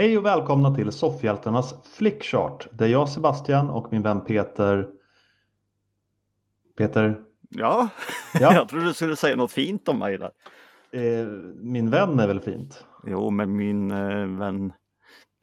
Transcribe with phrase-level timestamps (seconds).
[0.00, 2.68] Hej och välkomna till Soffhjältarnas Flickchart.
[2.72, 4.88] Det är jag Sebastian och min vän Peter.
[6.76, 7.20] Peter?
[7.48, 7.88] Ja,
[8.34, 8.40] Ja.
[8.54, 10.30] jag trodde du skulle säga något fint om mig där.
[10.92, 11.26] Eh,
[11.56, 12.84] min vän är väl fint?
[13.06, 14.72] Jo, men min eh, vän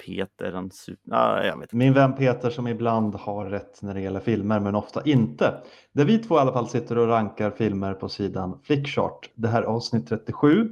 [0.06, 1.16] Peter, super...
[1.16, 1.76] Ah, jag vet inte.
[1.76, 5.62] Min vän Peter som ibland har rätt när det gäller filmer men ofta inte.
[5.92, 9.30] Där vi två i alla fall sitter och rankar filmer på sidan Flickchart.
[9.36, 10.70] Det här är avsnitt 37.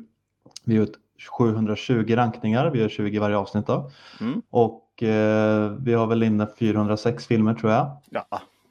[0.65, 3.89] Vi har gjort 720 rankningar, vi gör 20 i varje avsnitt då.
[4.21, 4.41] Mm.
[4.49, 7.97] Och eh, vi har väl inne 406 filmer tror jag.
[8.09, 8.25] Ja,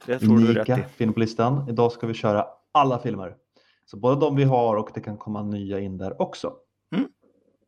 [0.05, 1.11] det tror du rätt Unika i.
[1.11, 1.69] på listan.
[1.69, 3.35] Idag ska vi köra alla filmer.
[3.85, 6.53] Så både de vi har och det kan komma nya in där också.
[6.95, 7.07] Mm.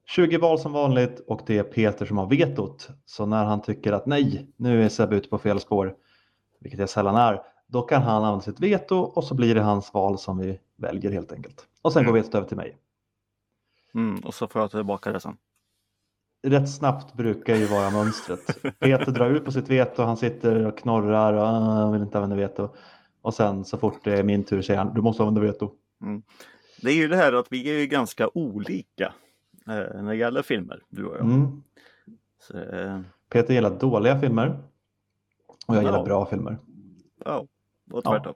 [0.08, 2.90] 20 val som vanligt och det är Peter som har vetot.
[3.06, 5.96] Så när han tycker att nej, nu är Sebbe ute på fel spår,
[6.60, 9.94] vilket jag sällan är, då kan han använda sitt veto och så blir det hans
[9.94, 11.66] val som vi väljer helt enkelt.
[11.82, 12.22] Och sen går Mm.
[12.22, 12.78] vetot över till mig.
[13.96, 15.38] Mm, och så får jag tillbaka det sen.
[16.48, 18.64] Rätt snabbt brukar ju vara mönstret.
[18.80, 22.36] Peter drar ut på sitt veto, han sitter och knorrar och "Ah, vill inte använda
[22.36, 22.70] veto.
[23.22, 25.72] Och sen så fort det är min tur säger han, du måste använda veto.
[26.82, 29.14] Det är ju det här att vi är ju ganska olika
[29.68, 31.26] eh, när det gäller filmer, du och jag.
[31.26, 31.64] Mm.
[32.40, 34.60] Så, eh, Peter gillar dåliga filmer
[35.68, 36.04] och jag gillar Ja.
[36.04, 36.58] bra filmer.
[37.26, 37.46] ja,
[37.92, 38.34] och tvärtom.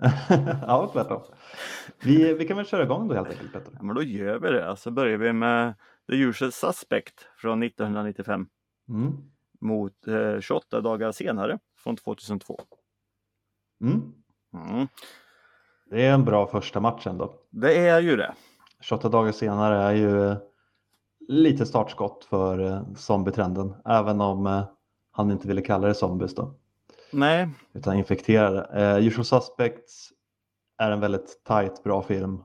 [0.66, 1.22] ja, tvärtom.
[2.02, 3.72] Vi, vi kan väl köra igång då helt enkelt Peter.
[3.72, 4.76] Ja, men då gör vi det.
[4.76, 5.74] Så börjar vi med
[6.10, 8.46] The Usual Suspect från 1995
[8.88, 9.12] Mm.
[9.60, 12.60] mot eh, 28 dagar senare från 2002.
[13.82, 14.12] Mm.
[14.54, 14.88] Mm.
[15.90, 17.34] Det är en bra första match ändå.
[17.50, 18.34] Det är ju det.
[18.80, 20.36] 28 dagar senare är ju eh,
[21.28, 23.74] lite startskott för eh, zombietrenden.
[23.84, 24.64] Även om eh,
[25.10, 26.54] han inte ville kalla det zombies då.
[27.12, 28.64] Nej, Utan infekterade.
[28.98, 30.12] Eh, Usual Suspects
[30.76, 32.42] är en väldigt tight bra film.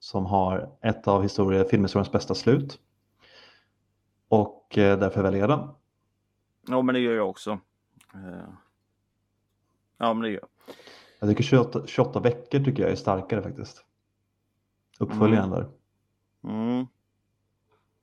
[0.00, 2.80] Som har ett av historie, filmhistoriens bästa slut.
[4.28, 5.68] Och eh, därför väljer jag den.
[6.68, 7.50] ja, men det gör jag också.
[8.14, 8.48] Eh,
[10.00, 10.48] Ja, men det gör jag.
[11.20, 13.84] Jag tycker 28, 28 veckor tycker jag är starkare faktiskt.
[14.98, 15.68] Uppföljaren där.
[16.44, 16.86] Mm.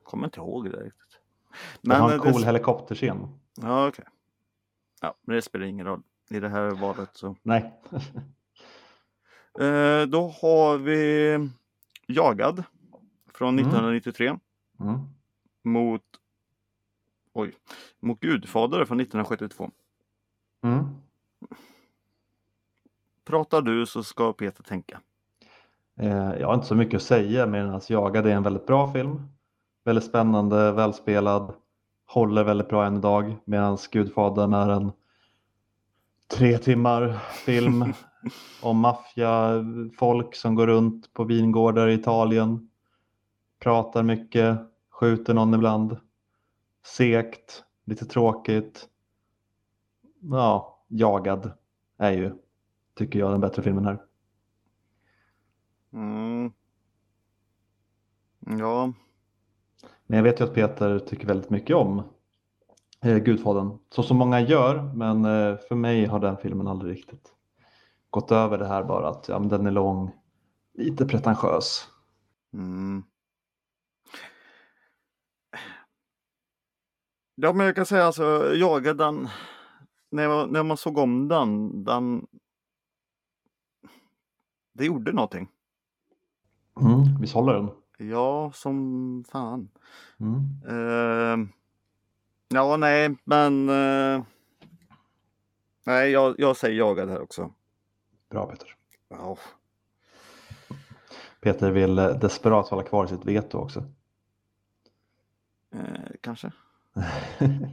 [0.03, 1.19] Kommer inte ihåg det riktigt.
[1.81, 3.39] Men, har eh, en det- cool helikopterscen.
[3.61, 4.05] Ja, okej.
[5.05, 7.09] Ja, men det spelar ingen roll i det här valet.
[7.13, 7.35] Så.
[7.43, 7.73] Nej.
[9.59, 11.49] Eh, då har vi
[12.07, 12.63] Jagad
[13.33, 13.65] från Mm.
[13.65, 14.37] 1993
[14.79, 14.99] Mm.
[15.63, 16.01] mot
[17.33, 17.55] Oj,
[17.99, 19.71] mot Gudfader från 1972.
[20.63, 20.85] Mm.
[23.25, 25.01] Pratar du så ska Peter tänka.
[25.99, 28.93] Eh, jag har inte så mycket att säga men att Jagad är en väldigt bra
[28.93, 29.21] film.
[29.83, 31.53] Väldigt spännande, välspelad.
[32.05, 33.35] Håller väldigt bra än idag.
[33.45, 34.91] Medan Gudfadern är en
[36.27, 37.93] tre timmar film
[38.61, 42.69] om maffiafolk som går runt på vingårdar i Italien.
[43.59, 45.97] Pratar mycket, skjuter någon ibland.
[46.85, 48.89] Sekt, lite tråkigt.
[50.19, 51.51] Ja, Jagad
[51.97, 52.33] är ju,
[52.95, 54.01] tycker jag, den bättre filmen här.
[55.93, 56.51] Mm.
[58.39, 58.93] Ja,
[60.07, 62.03] Men jag vet ju att Peter tycker väldigt mycket om
[63.03, 63.77] eh, Gudfadern.
[63.89, 67.31] Så som många gör, men eh, för mig har den filmen aldrig riktigt
[68.09, 70.11] gått över det här bara att ja, men den är lång,
[70.73, 71.87] lite pretentiös.
[72.53, 73.03] Mm.
[77.35, 79.27] Ja, men jag kan säga alltså, Jagad den,
[80.11, 82.27] när, jag, när man såg om den, den,
[84.73, 85.49] det gjorde någonting.
[86.81, 87.69] Mm, visst håller den?
[87.97, 89.69] Ja, som fan.
[90.19, 90.39] Mm.
[90.67, 91.47] Eh,
[92.47, 94.23] ja, nej, men eh,
[95.83, 97.53] nej, jag, jag säger Jagad här också.
[98.29, 98.75] Bra Peter.
[99.09, 99.37] Ja,
[101.41, 103.83] Peter vill eh, desperat hålla kvar sitt veto också.
[105.73, 105.79] eh,
[106.21, 106.51] kanske.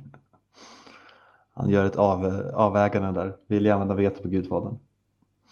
[1.54, 2.24] Han gör ett av,
[2.54, 3.36] avvägande där.
[3.46, 4.78] Vill jag använda veto på Gudfadern?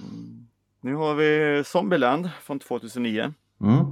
[0.01, 0.47] Mm.
[0.81, 3.90] Nu har vi Zombieland från 2009 Mm.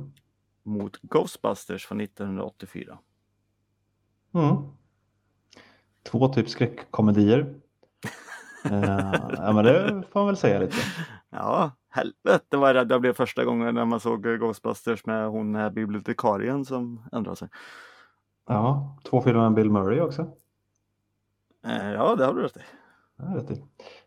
[0.68, 2.98] Mot Ghostbusters från 1984.
[4.34, 4.56] Mm.
[6.02, 7.54] Två typ skräckkomedier.
[8.64, 10.76] eh, ja men det får man väl säga lite.
[11.30, 15.70] Ja, helvete vad rädd jag blev första gången när man såg Ghostbusters med hon här
[15.70, 17.48] bibliotekarien som ändrade sig.
[18.46, 20.26] Ja, två filmer med Bill Murray också.
[21.66, 22.60] Eh, ja, det har du rätt i.
[23.16, 23.64] Ja, rätt i.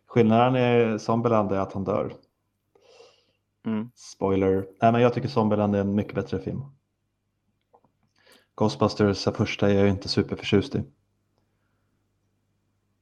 [0.07, 2.13] Skillnaden i Zombieland är att han dör.
[3.65, 3.91] Mm.
[3.95, 4.67] Spoiler.
[4.81, 6.61] Nej, men jag tycker Zombieland är en mycket bättre film.
[8.55, 10.83] Ghostbusters är första är jag inte superförtjust i.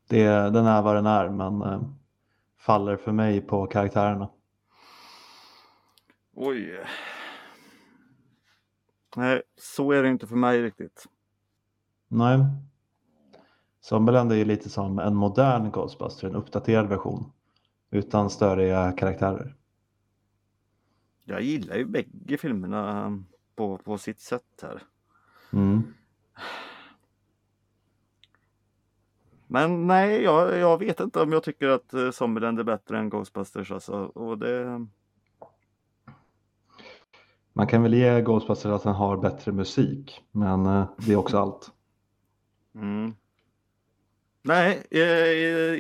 [0.07, 1.81] Det, den är vad den är men eh,
[2.57, 4.29] faller för mig på karaktärerna.
[6.33, 6.85] Oj.
[9.15, 11.05] Nej, så är det inte för mig riktigt.
[12.07, 12.39] Nej,
[13.81, 17.31] Zombieland är ju lite som en modern Ghostbuster, en uppdaterad version.
[17.91, 19.55] Utan störiga karaktärer.
[21.29, 23.23] Jag gillar ju bägge filmerna
[23.55, 24.83] på, på sitt sätt här.
[25.53, 25.93] Mm.
[29.47, 33.09] Men nej, jag, jag vet inte om jag tycker att eh, Zombieland är bättre än
[33.09, 33.93] Ghostbusters alltså.
[33.93, 34.85] Och det...
[37.53, 41.37] Man kan väl ge Ghostbusters att den har bättre musik, men eh, det är också
[41.41, 41.71] allt.
[42.75, 43.15] Mm.
[44.41, 45.01] Nej, i,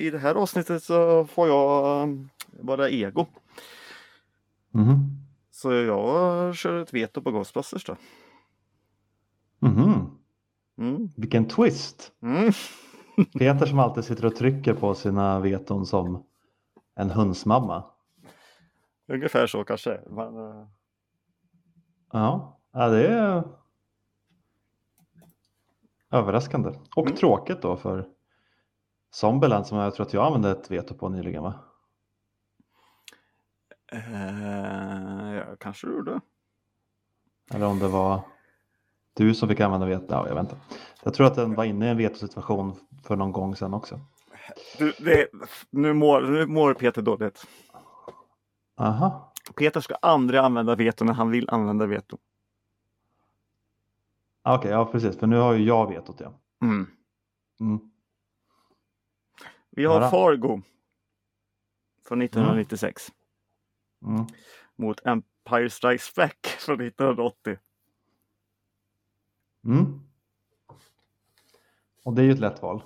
[0.07, 2.29] i, det här avsnittet så får jag um,
[2.59, 3.25] vara ego.
[4.71, 5.18] Mhm.
[5.61, 7.95] Så jag kör ett veto på Ghostbusters då.
[9.59, 10.17] Mhm.
[10.77, 11.09] Mm.
[11.17, 12.11] Vilken twist!
[12.21, 12.51] Mm.
[13.39, 16.23] Peter som alltid sitter och trycker på sina veton som
[16.95, 17.83] en hönsmamma.
[19.07, 20.01] Ungefär så kanske.
[20.09, 20.67] Men, eh,
[22.11, 23.43] Ja, ja det är
[26.11, 26.69] överraskande.
[26.95, 27.15] Och Mm.
[27.17, 28.07] tråkigt då för
[29.11, 31.53] Zombieland som jag tror att jag använde ett veto på nyligen va?
[33.91, 36.21] Eh, ja, kanske du gjorde.
[37.53, 38.21] Eller om det var
[39.13, 40.05] du som fick använda veto.
[40.09, 40.57] Ja, jag vet inte.
[41.03, 43.99] Jag tror att den var inne i en vetosituation för någon gång sedan också.
[44.77, 45.27] Du, det,
[45.69, 47.47] nu, mår, nu mår Peter dåligt.
[48.75, 49.33] Aha.
[49.55, 52.17] Peter ska aldrig använda veto när han vill använda veto.
[54.41, 55.17] Ah, Okej, ja precis.
[55.19, 56.33] För nu har ju jag vetot ja.
[56.61, 56.87] Mm.
[57.59, 57.79] Mm.
[59.69, 60.09] Vi har.
[60.09, 60.61] Fargo.
[62.07, 63.09] Från 1996.
[63.09, 63.18] Mm.
[64.75, 67.57] Mot Empire Strikes Back från 1980.
[69.65, 69.99] Mm.
[72.03, 72.83] Och det är ju ett lätt val.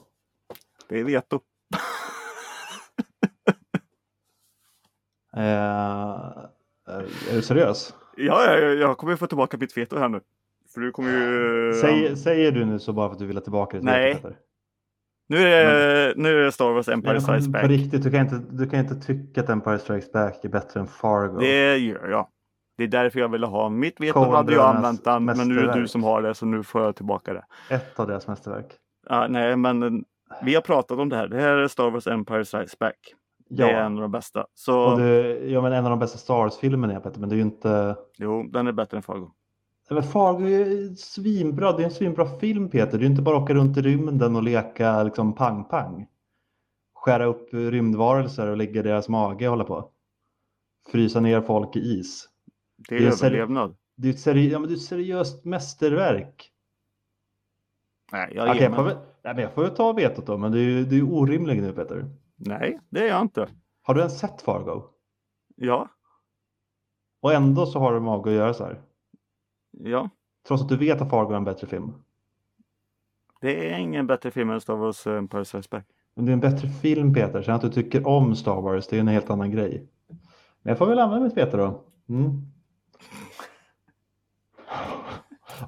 [0.90, 1.40] Det är veto.
[5.36, 6.48] Eh,
[6.86, 7.96] är du seriös?
[8.18, 10.22] Ja, ja, ja, jag kommer få tillbaka mitt veto här nu.
[10.74, 11.74] För du kommer ju...
[11.74, 14.14] Säger, säger du nu så bara för att du vill ha tillbaka ditt Nej.
[14.14, 14.28] veto?
[14.28, 14.40] Peter?
[15.30, 17.64] Nu är det, nu är det Star Wars Empire Strikes På Back.
[17.64, 20.88] riktigt, du kan, inte, du kan inte tycka att Empire Strikes Back är bättre än
[20.88, 21.40] Fargo.
[21.40, 22.28] Det gör jag.
[22.78, 24.20] Det är därför jag ville ha mitt veto.
[24.20, 26.82] Hade jag använt den, men nu är det du som har det så nu får
[26.82, 27.46] jag tillbaka det.
[27.70, 28.76] Ett av deras mästerverk.
[29.10, 30.06] Ja, nej, men
[30.44, 31.28] vi har pratat om det här.
[31.28, 32.98] Det här är Star Wars Empire Strikes Back.
[33.50, 34.46] Ja, Det är en av de bästa.
[34.54, 37.42] Så och det, ja men en av de bästa Star Wars-filmerna men det är ju
[37.42, 37.96] inte...
[38.18, 39.32] jo, den är bättre än Fargo.
[39.90, 42.98] Men Fargo är svinbra, det är en svinbra film Peter.
[42.98, 46.08] Det är inte bara att åka runt i rymden och leka liksom pang-pang.
[46.94, 49.90] Skära upp rymdvarelser och ligga i deras mage och hålla på.
[50.92, 52.30] Frysa ner folk i is.
[52.90, 53.76] Det är, Det är överlevnad.
[53.96, 56.50] Det är seri- ja, men det är ett seriöst mästerverk.
[58.12, 60.52] Nej, jag ger jag, får väl, nej, men jag får väl ta vetot då, men
[60.52, 62.06] det är ju det är orimligt nu Peter.
[62.36, 63.50] Nej, det är jag inte.
[63.82, 64.84] Har du ens sett Fargo?
[65.56, 65.90] Ja,
[67.22, 68.82] Och ändå så har du mage att göra så här.
[69.80, 70.10] Ja.
[70.48, 71.94] Trots att du vet att Fargo är en bättre film.
[73.42, 75.86] Det är ingen bättre film än Star Wars eh, Empire Strikes Back.
[76.16, 78.96] Men det är en bättre film Peter, sen att du tycker om Star Wars, det
[78.96, 79.88] är en helt annan grej.
[80.62, 81.84] Men jag får väl använda mitt veto då.
[82.10, 82.42] Mm.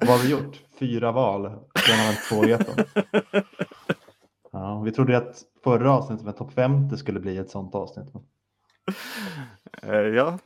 [0.00, 0.62] Vad har vi gjort?
[0.78, 1.50] Fyra val.
[2.28, 2.74] Två veton.
[4.52, 8.08] Ja, vi trodde att förra avsnittet med topp 50 skulle bli ett sånt avsnitt.
[9.82, 10.38] Eh, ja,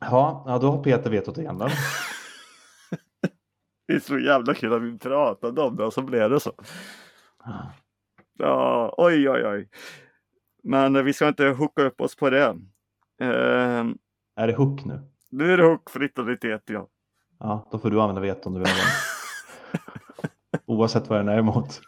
[0.00, 1.68] Ja, ja, då har Peter vetot igen då.
[3.88, 6.52] Det är så jävla kul att vi pratade om det och så blev det så.
[8.38, 9.68] Ja, oj, oj, oj.
[10.62, 12.56] Men eh, vi ska inte hooka upp oss på det.
[13.20, 13.84] Eh,
[14.36, 15.00] Är det hook nu?
[15.30, 16.88] nu är det hook för 1991, ja.
[17.38, 18.82] Ja, då får du använda veton om du vill.
[20.66, 21.80] Oavsett vad den är emot.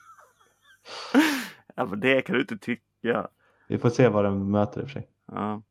[1.75, 3.29] ja men det kan du inte tycka.
[3.69, 5.09] Vi får se vad den möter i och för sig.
[5.33, 5.63] Ja.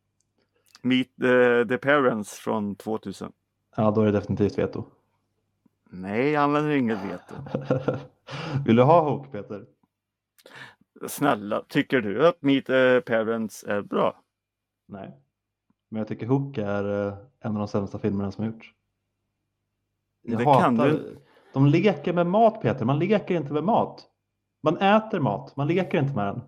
[0.81, 3.31] Meet the, the Parents från 2000.
[3.75, 4.85] Ja, då är det definitivt veto.
[5.91, 7.35] Nej, jag använder inget veto.
[8.65, 9.65] Vill du ha hook Peter?
[11.07, 14.21] Snälla, tycker du att Meet the Parents är bra?
[14.87, 15.17] Nej.
[15.89, 18.73] Men jag tycker Hook är eh, en av de sämsta filmerna som gjorts.
[20.21, 20.61] Jag Det hatar...
[20.61, 21.17] kan du-
[21.53, 24.05] De leker med mat Peter, man leker inte med mat.
[24.63, 26.41] Man äter mat, man leker inte med den.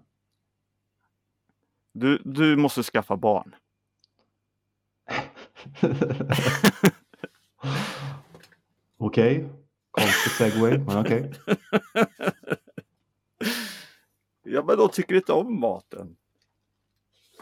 [1.93, 3.55] Du, du måste skaffa barn.
[9.03, 9.49] Okej,
[9.91, 11.31] konstig segway, men okej.
[14.43, 16.15] Ja, men då tycker inte om maten.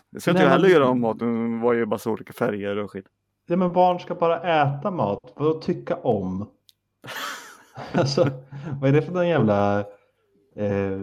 [0.10, 1.62] Det ska inte jag heller men- göra om maten.
[1.62, 3.06] Var ju bara så olika färger och skit.
[3.48, 6.50] Ja, men barn ska bara äta mat, vadå tycka om?
[7.94, 8.30] alltså,
[8.82, 9.80] vad är det för en jävla
[10.56, 11.02] eh,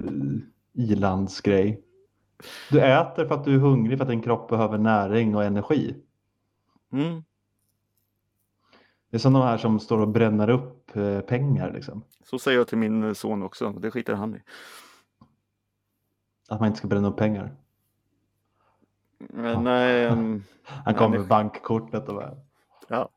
[0.74, 1.82] ilandsgrej?
[2.70, 5.94] Du äter för att du är hungrig för att din kropp behöver näring och energi.
[6.92, 7.24] Mm.
[9.16, 12.04] Det är som de här som står och bränner upp eh, pengar liksom.
[12.24, 13.70] Så säger jag till min son också.
[13.70, 14.42] Det skiter han i.
[16.48, 17.56] Att man inte ska bränna upp pengar.
[19.18, 22.36] Men, nej, um, Han kommer med bankkortet och bara
[22.88, 23.08] ja.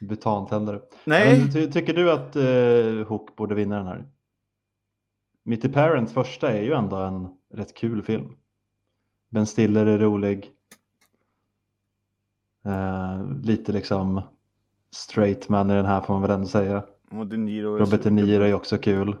[0.00, 0.80] butantändare.
[1.04, 1.40] nej.
[1.40, 4.08] Men ty, tycker du att eh, Hook borde vinna den här?
[5.42, 8.36] Mitty Parents första är ju ändå en rätt kul film.
[9.30, 10.50] Ben Stiller är rolig.
[12.64, 14.22] Eh, lite liksom
[14.94, 16.84] straight man i den här får man väl ändå säga.
[17.78, 19.16] Robert De Niro är också kul.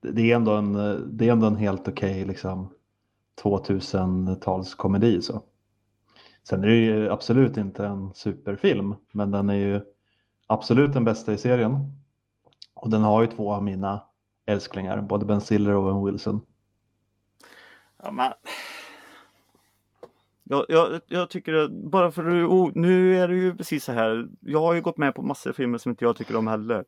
[0.00, 0.72] Det- är ändå en,
[1.16, 2.72] det är ändå en helt okej liksom
[3.42, 5.42] 2000-talskomedi så.
[6.48, 9.80] Sen är det ju absolut inte en superfilm, men den är ju
[10.46, 11.92] absolut den bästa i serien.
[12.74, 14.02] Och den har ju två av mina
[14.46, 16.40] älsklingar, både Ben Stiller och Owen Wilson.
[18.02, 18.32] Ja, men...
[20.48, 23.92] Jag, jag, jag tycker att bara för att oh, nu är det ju precis så
[23.92, 24.28] här.
[24.40, 26.84] Jag har ju gått med på massor av filmer som inte jag tycker om heller.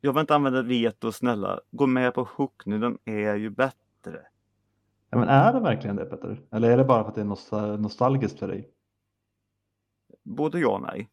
[0.00, 1.60] Jag vill inte använda veto snälla.
[1.70, 4.26] Gå med på Hook nu, den är ju bättre.
[5.10, 6.40] Ja, men är det verkligen det Petter?
[6.50, 8.70] Eller är det bara för att det är nostal- nostalgiskt för dig?
[10.22, 11.10] Både ja och nej.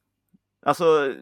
[0.66, 1.14] Alltså,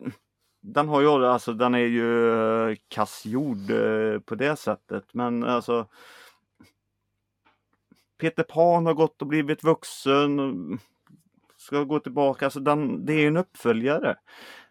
[0.61, 2.31] den har ju, alltså den är ju
[2.69, 5.13] eh, kassgjord eh, på det sättet.
[5.13, 5.87] Men alltså.
[8.19, 10.39] Peter Pan har gått och blivit vuxen.
[10.39, 10.79] och
[11.57, 12.45] Ska gå tillbaka.
[12.45, 14.15] Alltså den, det är ju en uppföljare.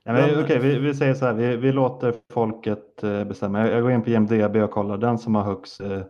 [0.05, 3.61] Ja, men, Okej, vi, vi säger så här, vi, vi låter folket eh, bestämma.
[3.61, 5.81] Jag, jag går in på IMDB och kollar den som har högst.
[5.81, 6.03] Eh,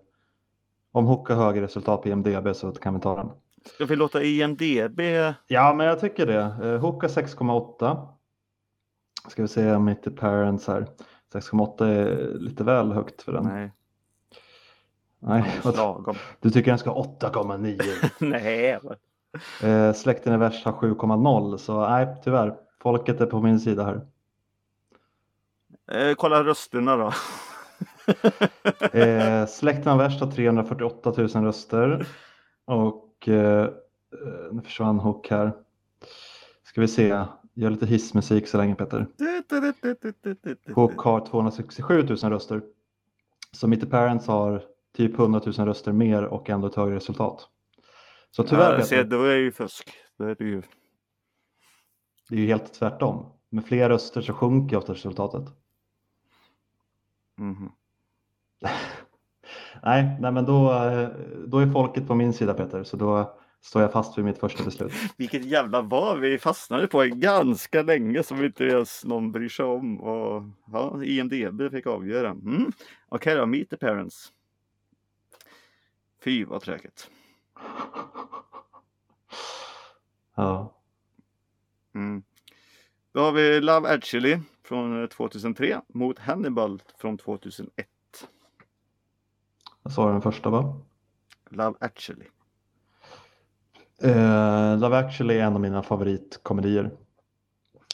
[0.93, 3.31] om Hook har högre resultat på IMDB så kan vi ta den.
[3.65, 5.01] Ska vi låta IMDB?
[5.47, 6.57] Ja, men jag tycker det.
[6.63, 8.09] Eh, Hook har 6,8.
[9.29, 10.87] Ska vi se Meet the Parents här.
[11.33, 13.45] 6,8 är lite väl högt för den.
[13.45, 13.73] Nej,
[15.21, 15.61] Nej.
[15.65, 16.17] lagom.
[16.41, 18.11] Du tycker den ska ha 8,9.
[18.19, 18.79] Nej.
[19.63, 22.55] eh, Släkten är värst har 7,0 så nej, tyvärr.
[22.83, 24.01] Folket är på min sida här.
[25.93, 27.13] Eh, kolla rösterna då.
[28.93, 32.07] Eh, Släkten av värst har 348 000 röster.
[32.65, 33.69] Och eh, eh,
[34.53, 35.53] nu försvann Hook här.
[36.65, 37.25] Ska vi se.
[37.55, 39.07] Gör lite hissmusik så länge Peter.
[40.75, 42.63] Hook har 267 000 röster.
[43.53, 44.63] Så the Parents har
[44.99, 47.49] typ 100 000 röster mer och ändå ett högre resultat.
[48.31, 49.91] Så tyvärr Ja, Peter, se, då är det ju fusk.
[50.19, 50.63] Då är det ju...
[52.29, 53.27] det är ju helt tvärtom.
[53.49, 55.43] Med fler röster så sjunker ofta resultatet.
[57.37, 57.73] Mhm.
[59.83, 61.09] Nej, nej men då, eh,
[61.47, 64.65] då är folket på min sida Peter, så då står jag fast vid mitt första
[64.65, 64.93] beslut.
[65.17, 70.01] Vilket jävla val vi fastnade på ganska länge som inte ens någon bryr sig om.
[70.01, 72.31] Och, ja, IMDB fick avgöra.
[72.31, 72.73] Mm.
[73.09, 74.33] Okej då, Meet the Parents.
[76.29, 77.11] Fy vad tråkigt.
[80.35, 80.75] Ja.
[81.95, 82.23] Mm.
[83.13, 87.87] Då har vi Love actually från eh, 2003 mot Hannibal från 2001.
[89.83, 90.81] Jag sa den första va?
[91.51, 92.27] Love actually.
[94.03, 96.91] Eh, Love actually är en av mina favoritkomedier.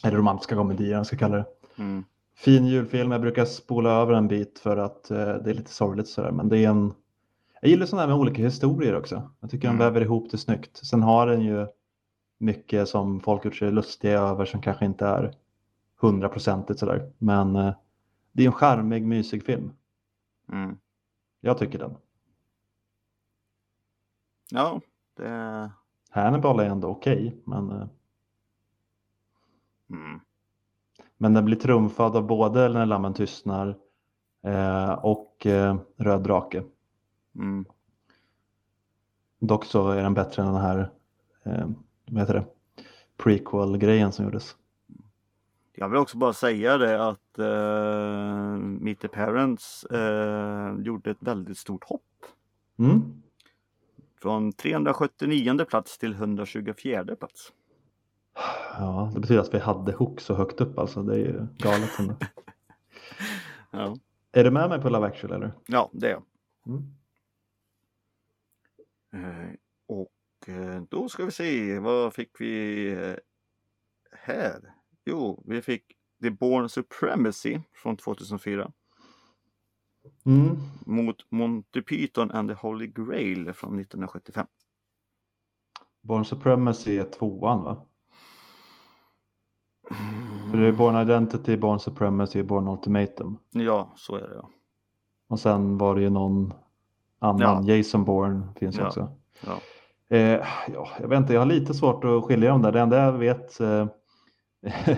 [0.05, 1.47] Eller romantiska komedier jag ska kalla det.
[1.77, 2.05] Mm.
[2.37, 6.09] Fin julfilm, jag brukar spola över en bit för att eh, det är lite sorgligt
[6.09, 6.31] sådär.
[6.31, 6.95] Men det är en...
[7.65, 9.31] Jag gillar sådana här med olika historier också.
[9.41, 9.79] Jag tycker de Mm.
[9.79, 10.77] väver ihop det snyggt.
[10.87, 11.67] Sen har den ju
[12.39, 15.35] mycket som folk gjort sig lustiga över som kanske inte är
[16.01, 17.13] hundraprocentigt sådär.
[17.19, 17.75] Men eh,
[18.33, 19.73] det är en charmig, mysig film.
[20.53, 20.79] Mm.
[21.41, 21.97] Jag tycker den.
[24.51, 24.81] Ja,
[25.17, 25.71] det...
[26.11, 27.87] Hannibal är ändå okej, men, eh,
[29.91, 30.21] Mm.
[31.17, 33.79] men den blir trumfad av både När lammen tystnar
[34.43, 36.65] eh, och eh, Röd drake.
[37.37, 37.65] Mm.
[39.41, 40.91] Dock så är den bättre än den här
[41.45, 41.69] eh,
[42.07, 42.45] vad heter det?
[43.17, 44.57] prequel-grejen som gjordes.
[45.73, 51.59] Jag vill också bara säga det att uh, Meet the Parents eh, gjorde ett väldigt
[51.59, 52.03] stort hopp.
[52.79, 53.23] Mm.
[54.23, 57.53] Från 379 plats till 124 plats.
[58.79, 61.03] Ja, det betyder att vi hade Hook så högt upp alltså.
[61.03, 61.91] Det är ju galet.
[63.71, 63.97] Ja,
[64.33, 65.53] är du med mig på Love actually eller?
[65.67, 66.23] ja det är jag.
[66.67, 66.95] Mm.
[69.15, 69.51] Eh,
[69.87, 73.15] och eh, då ska vi se, vad fick vi eh,
[74.13, 74.75] här?
[75.05, 75.85] Jo, vi fick
[76.23, 78.73] The Born Supremacy från 2004
[80.27, 80.57] Mm.
[80.87, 84.47] mot Monty Python and the Holy Grail från 1975.
[86.03, 87.87] Born Supremacy är tvåan va?
[90.51, 93.39] För det är Born Identity, Born Supremacy Born Ultimatum.
[93.51, 94.51] Ja, så är det ja.
[95.29, 96.53] Och sen var det ju någon
[97.25, 98.87] annan, Jason Bourne finns Ja.
[98.87, 99.09] också.
[99.47, 99.59] Ja.
[100.17, 100.41] Eh,
[100.75, 102.73] ja, jag vet inte, jag har lite svårt att skilja dem där.
[102.73, 103.87] Det enda jag vet, eh,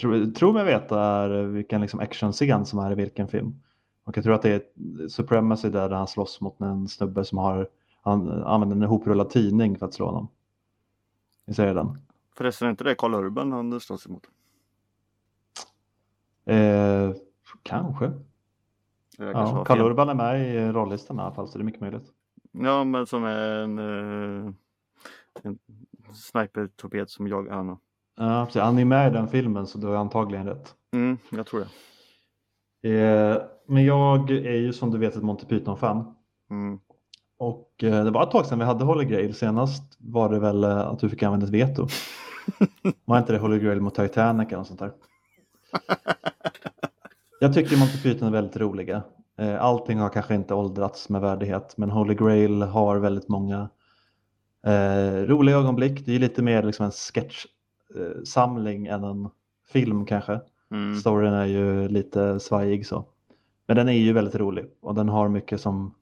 [0.00, 3.62] tro, tror mig veta är vilken liksom actionscen som är i vilken film.
[4.04, 7.38] Och jag tror att det är Supremacy där, där han slåss mot en snubbe som
[7.38, 7.68] har
[8.02, 10.28] han använder en ihoprullad tidning för att slå honom.
[11.46, 11.98] Vi säger den.
[12.36, 14.22] Förresten är inte det Karl Urban han slåss emot?
[16.44, 17.10] Eh,
[17.62, 18.12] kanske.
[19.18, 19.80] Ja, Karl.
[19.80, 22.06] Urban är med i rollistan i alla fall så det är mycket möjligt.
[22.52, 24.52] Ja, men som är en, eh,
[25.42, 25.58] en
[26.14, 27.78] snipertorped som jagar honom.
[28.16, 28.62] Ja, precis.
[28.62, 30.74] han är med i den filmen så du har antagligen rätt.
[30.92, 31.68] Mm, jag tror det.
[32.82, 36.14] Eh, men jag är ju som du vet ett Monty Python-fan.
[36.50, 36.80] Mm.
[37.38, 39.34] Och eh, det var ett tag sedan vi hade Holy Grail.
[39.34, 41.86] Senast var det väl eh, att du fick använda ett veto.
[43.04, 44.92] Var inte det Holy Grail mot Titanic eller något sånt där?
[47.42, 49.02] Jag tycker Monty Python är väldigt roliga.
[49.38, 53.68] Eh, Allting har kanske inte åldrats med värdighet men Holy Grail har väldigt många
[54.66, 56.06] eh, roliga ögonblick.
[56.06, 59.28] Det är lite mer liksom en sketchsamling än en
[59.72, 60.40] film kanske.
[60.70, 60.96] Mm.
[60.96, 63.04] Storyn är ju lite svajig så.
[63.66, 65.94] Men den är ju väldigt rolig och den har mycket som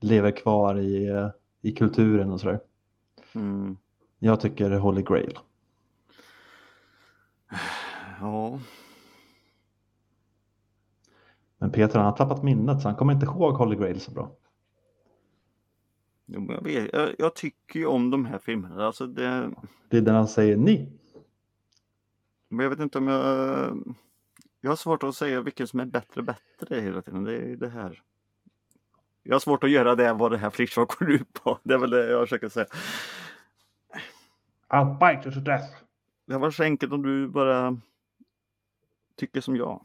[0.00, 1.28] lever kvar i, eh,
[1.62, 2.60] i kulturen och sådär.
[3.34, 3.76] Mm.
[4.18, 5.38] Jag tycker Holy Grail.
[8.20, 8.58] Ja,
[11.60, 14.30] Men Peter han har tappat minnet så han kommer inte ihåg Holy Grail så bra.
[16.26, 18.86] jo, jag, vet, jag, jag tycker ju om de här filmerna.
[18.86, 19.50] Alltså det,
[19.88, 20.92] Det är där han säger ni.
[22.48, 23.94] men jag vet inte om jag...
[24.60, 27.24] Jag har svårt att säga vilken som är bättre bättre hela tiden.
[27.24, 28.02] Det är det här.
[29.22, 31.58] Jag har svårt att göra det vad det här flickslag går ut på.
[31.62, 32.66] Det är väl det jag försöker säga.
[34.68, 35.74] I'll bite you to death.
[36.26, 37.80] Det var så enkelt om du bara
[39.16, 39.84] tycker som jag.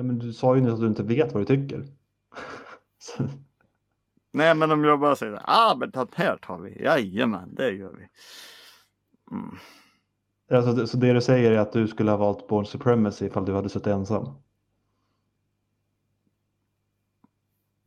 [0.00, 1.86] Nej, men du sa ju nyss att du inte vet vad du tycker.
[4.32, 6.84] Nej, men om jag bara säger ja ah, men den här tar vi.
[6.84, 8.08] Jajamän, det gör vi.
[9.30, 9.56] Mm.
[10.50, 13.54] alltså, så det du säger är att du skulle ha valt Born Supremacy ifall du
[13.54, 14.28] hade suttit ensam?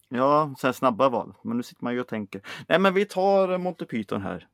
[0.10, 1.34] Ja, så snabba val.
[1.42, 2.42] Men nu sitter man ju och tänker.
[2.68, 4.48] Nej, men vi tar Monty Python här.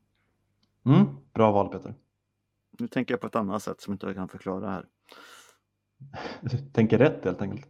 [0.84, 1.94] Mm, bra val Peter.
[2.78, 4.86] Nu tänker jag på ett annat sätt som inte jag kan förklara här.
[6.72, 7.66] Tänker rätt helt enkelt.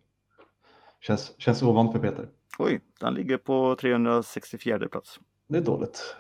[1.01, 2.29] Känns, känns ovant för Peter.
[2.59, 5.21] Oj, den ligger på 364 plats.
[5.49, 6.17] Det är dåligt.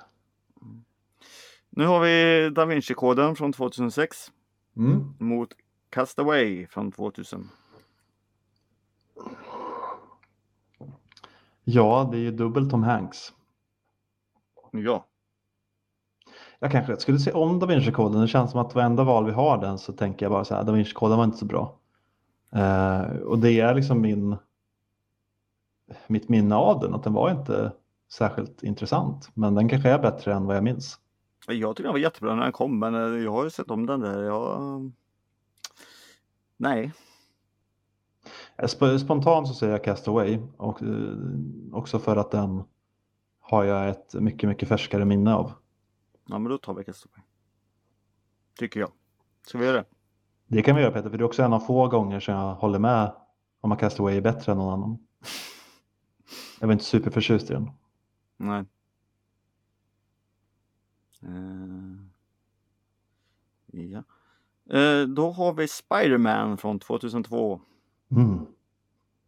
[1.71, 4.33] Nu har vi Da Vinci-koden från 2006
[4.77, 5.15] Mm.
[5.19, 5.49] mot
[5.91, 7.49] Castaway från 2000.
[11.65, 13.33] Ja, det är ju dubbel Tom Hanks.
[14.73, 15.07] Ja,
[16.59, 18.21] Jag kanske skulle se om Da Vinci-koden.
[18.21, 20.65] Det känns som att varenda val vi har den så tänker jag bara så här,
[20.65, 21.79] Da Vinci-koden var inte så bra.
[22.53, 24.37] Eh, och det är liksom min,
[26.07, 27.73] mitt minne av den, att den var inte
[28.13, 29.31] särskilt intressant.
[29.35, 31.01] Men den kanske är bättre än vad jag minns.
[31.47, 33.87] jag tycker den var jättebra när den kom, men eh, jag har ju sett om
[33.87, 34.23] den där.
[34.23, 34.93] Jag...
[36.57, 36.93] Nej,
[38.57, 41.15] Eh, sp- Spontant så säger jag Castaway och eh,
[41.73, 42.63] också för att den
[43.41, 45.53] har jag ett mycket, mycket färskare minne av.
[46.27, 47.21] ja, men då tar vi Castaway.
[48.59, 48.91] Tycker jag.
[49.47, 49.85] Ska vi göra det?
[50.53, 52.55] Det kan vi göra Peter, för det är också en av få gånger som jag
[52.55, 53.13] håller med
[53.61, 54.99] om att Castaway är bättre än någon annan.
[56.61, 57.71] Jag var inte superförtjust i den.
[58.37, 58.65] Nej.
[61.23, 61.97] Eh,
[63.81, 64.03] ja.
[64.79, 67.61] Eh, då har vi Spider-Man från 2002
[68.11, 68.47] Mm.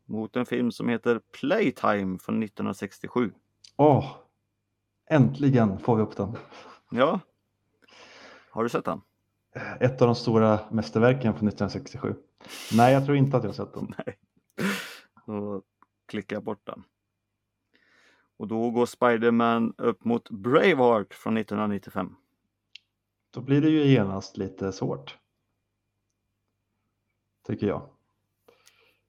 [0.04, 3.32] mot en film som heter Playtime från 1967.
[3.76, 4.16] Åh,
[5.10, 6.36] äntligen får vi upp den.
[6.90, 7.20] Ja.
[8.50, 9.00] Har du sett den?
[9.80, 12.14] Ett av de stora mästerverken från 1967.
[12.72, 13.94] Nej, jag tror inte att jag sett den.
[14.06, 14.18] Nej.
[15.26, 15.62] Då
[16.08, 16.84] klickar jag bort den.
[18.36, 22.14] Och då går Spider-Man upp mot Braveheart från 1995.
[23.30, 25.18] Då blir det ju genast lite svårt.
[27.46, 27.88] Tycker jag.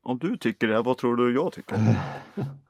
[0.01, 1.77] Om du tycker det, vad tror du jag tycker?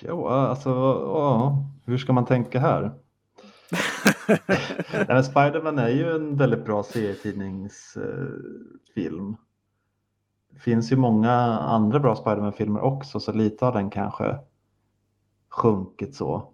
[0.00, 2.92] Jo, alltså, ja, hur ska man tänka här?
[5.08, 9.36] Nej, Spiderman är ju en väldigt bra serietidningsfilm.
[10.50, 14.38] Det finns ju många andra bra Spiderman-filmer också, så lite har den kanske
[15.50, 16.52] sjunkit så.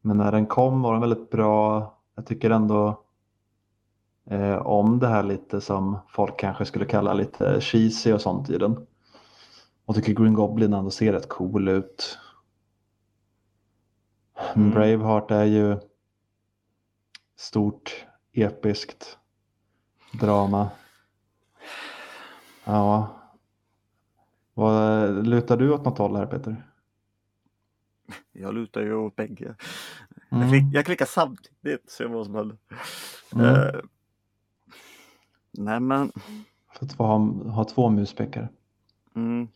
[0.00, 1.94] Men när den kom var den väldigt bra.
[2.14, 3.04] Jag tycker ändå
[4.30, 8.58] eh, om det här lite som folk kanske skulle kalla lite cheesy och sånt i
[8.58, 8.86] den.
[9.84, 12.18] Och tycker Green Goblin ändå ser rätt cool ut.
[14.54, 14.70] Mm.
[14.70, 15.76] Braveheart är ju
[17.40, 19.18] stort, episkt
[20.20, 20.70] drama.
[22.64, 23.16] Ja.
[24.54, 26.62] Vad, lutar du åt något håll här Peter?
[28.32, 29.54] Jag lutar ju åt bägge.
[30.28, 30.48] Jag, Mm.
[30.50, 32.56] klick, jag klickar samtidigt, se vad som händer.
[33.34, 33.46] Mm.
[33.46, 33.80] Eh,
[35.50, 36.12] nej men,
[36.72, 37.18] För att ha,
[37.50, 38.48] ha två muspekar.
[39.14, 39.48] Mm.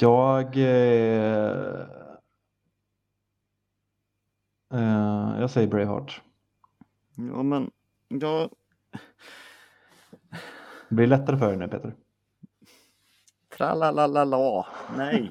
[0.00, 0.56] Jag...
[0.56, 1.80] Eh,
[4.72, 6.22] eh, jag säger Braveheart.
[7.28, 7.70] Ja, men
[8.08, 8.50] jag...
[10.88, 11.94] Det blir lättare för dig nu Peter.
[13.56, 14.66] Tralalala.
[14.96, 15.30] Nej.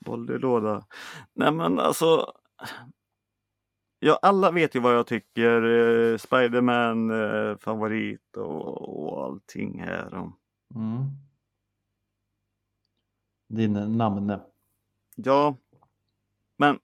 [0.00, 0.86] Boll i låda.
[1.32, 2.32] Nej men alltså.
[3.98, 5.62] Ja, alla vet ju vad jag tycker.
[5.62, 10.32] Eh, Spiderman eh, favorit och, och allting här.
[10.74, 11.04] Mm.
[13.48, 14.40] Din namne.
[15.14, 15.56] ja,
[16.56, 16.78] men.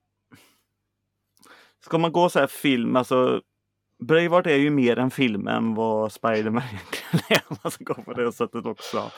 [1.85, 3.43] Ska man gå så här film, alltså.
[3.99, 7.57] Braveheart är ju mer en film än vad Spiderman egentligen är.
[7.63, 9.11] Man ska gå på det sättet också.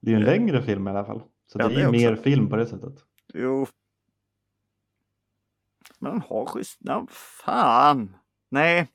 [0.00, 1.22] Det är ju en längre film i alla fall.
[1.46, 1.92] Så Ja, det är det också.
[1.92, 2.94] mer film på det sättet.
[3.34, 3.66] Jo.
[5.98, 7.06] Men han har schysst namn.
[7.10, 8.16] Fan!
[8.48, 8.88] Nej.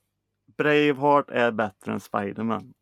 [0.58, 2.74] Braveheart är bättre än Spiderman.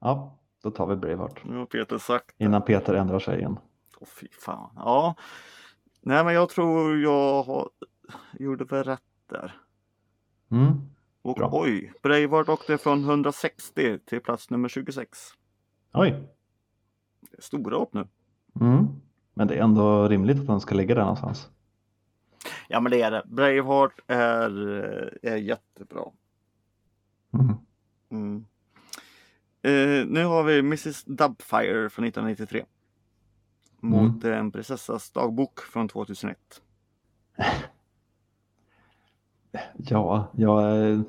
[0.00, 1.44] Ja, då tar vi Braveheart.
[1.44, 2.44] Nu har Peter sagt det.
[2.44, 3.58] Innan Peter ändrar sig igen.
[4.00, 4.70] Åh fy fan.
[4.76, 5.14] Ja.
[6.00, 7.70] Nej men jag tror jag har...
[8.38, 9.60] gjorde väl rätt där.
[10.50, 10.72] Mm.
[11.22, 11.50] Och Bra.
[11.52, 15.18] oj, Braveheart åkte från 160 till plats nummer 26.
[15.92, 16.28] Oj.
[17.20, 18.08] Det är stora upp nu.
[18.60, 18.86] Mm.
[19.34, 21.50] Men det är ändå rimligt att den ska ligga där någonstans.
[22.68, 23.22] Ja men det är det.
[23.26, 24.50] Braveheart är,
[25.22, 26.04] är jättebra.
[27.32, 27.54] Mm.
[28.10, 28.44] Mm.
[29.62, 32.64] Eh, nu har vi Mrs Dubfire från 1993.
[33.80, 36.38] Mot En prinsessas dagbok från 2001.
[39.76, 41.00] Ja, jag eh,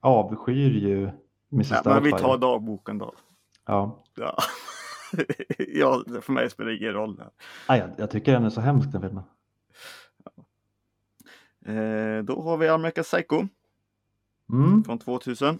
[0.00, 1.10] avskyr ju
[1.52, 1.70] Mrs.
[1.70, 3.14] Ja, men vi tar dagboken då.
[3.66, 4.04] Ja.
[4.14, 4.38] Ja.
[5.58, 7.22] ja, för mig spelar det ingen roll.
[7.68, 9.24] Nej, jag, jag tycker den är så hemsk den filmen.
[11.66, 13.46] Eh, då har vi American Psycho
[14.52, 14.84] Mm.
[14.84, 15.58] från 2000.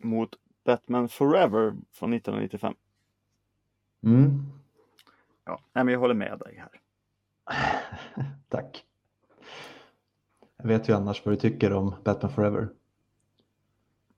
[0.00, 0.30] Mot
[0.64, 2.74] Batman Forever från 1995.
[4.02, 4.42] Mm.
[5.44, 6.80] Ja, nej, men jag håller med dig här.
[8.48, 8.84] Tack.
[10.64, 12.68] Jag vet ju annars vad du tycker om Batman Forever.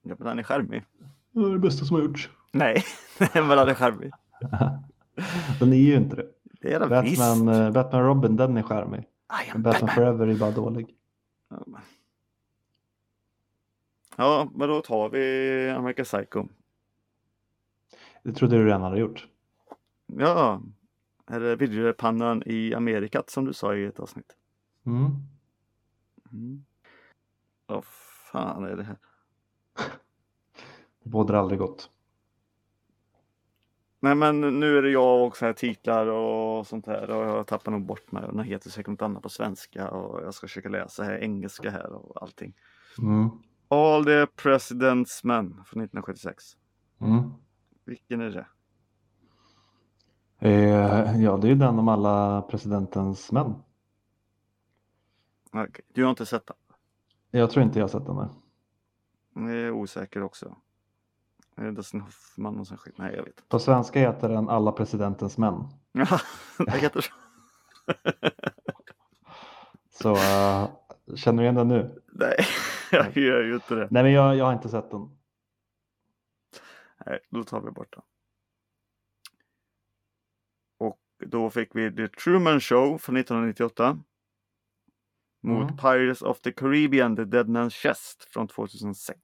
[0.01, 0.83] Ja, men den är charmig.
[1.31, 2.29] Det är det bästa som har gjorts.
[2.51, 2.83] Nej,
[3.33, 4.11] men den är charmig.
[5.59, 6.27] Den är ju inte det.
[6.61, 6.89] Det är den.
[6.89, 9.03] Batman, eh, Batman Robin, den är charmig.
[9.53, 9.89] Men Batman Batman.
[9.95, 10.95] Forever är bara dålig.
[11.49, 11.81] Ja, men-
[14.15, 16.47] Ja, men då tar vi American Psycho.
[18.23, 19.27] Det trodde du redan hade gjort.
[20.05, 20.61] Ja,
[21.31, 24.35] eller videopannan i Amerikat som du sa i ett avsnitt.
[24.85, 25.11] Mm.
[26.37, 26.65] Mm.
[27.65, 27.85] Vad
[28.31, 28.97] fan är det här?
[31.03, 31.89] Det bådar aldrig gott.
[33.99, 37.47] Nej men nu är det jag och så här titlar och sånt här och jag
[37.47, 38.23] tappar nog bort mig.
[38.27, 41.91] Den heter säkert något annat på svenska och jag ska försöka läsa här engelska här
[41.93, 42.53] och allting.
[42.99, 43.29] Mm.
[43.67, 46.43] All the President's Men från 1976.
[47.01, 47.33] Mm.
[47.85, 48.47] Vilken är det?
[50.39, 53.53] Eh, ja, det är ju den om alla presidentens män.
[55.51, 56.57] Okej, Du har inte sett den?
[57.31, 58.29] Jag tror inte jag har sett den där.
[59.33, 60.55] Jag är osäker också.
[61.55, 62.97] Är det Dustin Hoffman och sån skit?
[62.97, 63.49] Nej, jag vet.
[63.49, 65.63] På svenska heter den Alla presidentens män.
[65.91, 66.19] Ja,
[66.65, 67.13] det heter så.
[69.89, 70.69] Så eh,
[71.15, 72.01] känner du igen den nu?
[72.11, 72.35] Nej,
[72.91, 73.87] jag gör ju inte det.
[73.91, 75.17] Nej, men jag, jag har inte sett den.
[77.05, 78.01] Nej, då tar vi bort den.
[80.77, 83.99] Och då fick vi The Truman Show från 1998.
[85.47, 85.77] Mot Mm.
[85.77, 89.19] Pirates of the Caribbean, The Dead Man's Chest från 2006.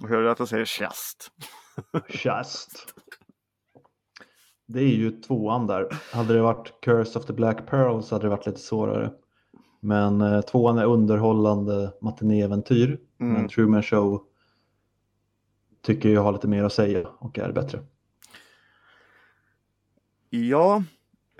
[0.00, 1.30] Och hörde du att jag säger chest?
[2.24, 2.94] Just.
[4.66, 5.88] Det är ju tvåan där.
[6.12, 9.12] Hade det varit Curse of the Black Pearl så hade det varit lite svårare.
[9.80, 13.00] Men eh, tvåan är underhållande matinéäventyr.
[13.20, 13.32] Mm.
[13.32, 14.24] Men Truman Show
[15.82, 17.84] tycker jag har lite mer att säga och är bättre.
[20.30, 20.82] Ja,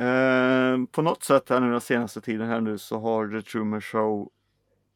[0.00, 3.80] eh, på något sätt här nu den senaste tiden här nu så har The Truman
[3.80, 4.28] Show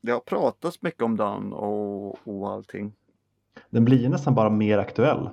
[0.01, 2.93] det har pratats mycket om den och, och allting.
[3.71, 5.29] Den blir nästan bara mer aktuell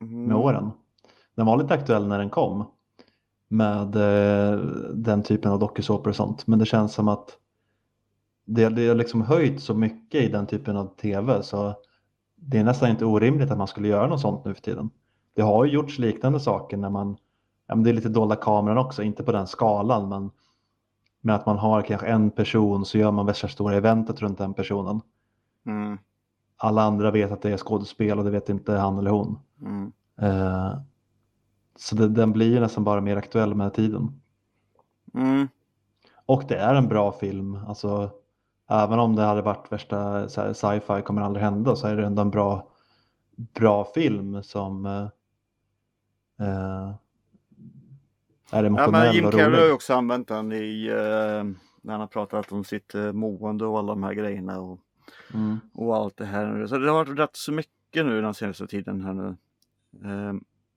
[0.00, 0.24] Mm.
[0.24, 0.70] med åren.
[1.34, 2.64] Den var lite aktuell när den kom
[3.48, 4.58] med eh,
[4.94, 6.46] den typen av dokusåpor och sånt.
[6.46, 7.38] Men det känns som att
[8.44, 11.74] det, det har liksom höjt så mycket i den typen av tv så
[12.36, 14.90] det är nästan inte orimligt att man skulle göra något sånt nu för tiden.
[15.34, 17.16] Det har ju gjorts liknande saker när man,
[17.68, 20.30] ja, men det är lite dolda kameran också, inte på den skalan men
[21.20, 24.54] med att man har kanske en person så gör man värsta stora eventet runt den
[24.54, 25.00] personen.
[25.66, 25.98] Mm.
[26.56, 29.38] Alla andra vet att det är skådespel och det vet inte han eller hon.
[29.60, 29.92] Mm.
[30.20, 30.78] Eh,
[31.76, 34.20] så det, den blir ju nästan bara mer aktuell med tiden.
[35.14, 35.48] Mm.
[36.26, 37.58] Och det är en bra film.
[37.68, 38.10] Alltså,
[38.68, 42.30] även om det hade varit värsta sci-fi kommer aldrig hända så är det ändå en
[42.30, 42.68] bra
[43.38, 45.08] bra film som eh,
[48.50, 51.44] är Ja, emotionell men Jim Carrey har ju också använt den i eh,
[51.82, 54.80] när han har pratat om sitt eh, mående och alla de här grejerna och,
[55.34, 55.60] Mm.
[55.74, 56.66] och allt det här.
[56.66, 59.36] Så det har varit rätt så mycket nu den senaste tiden här nu.
[60.04, 60.32] Eh,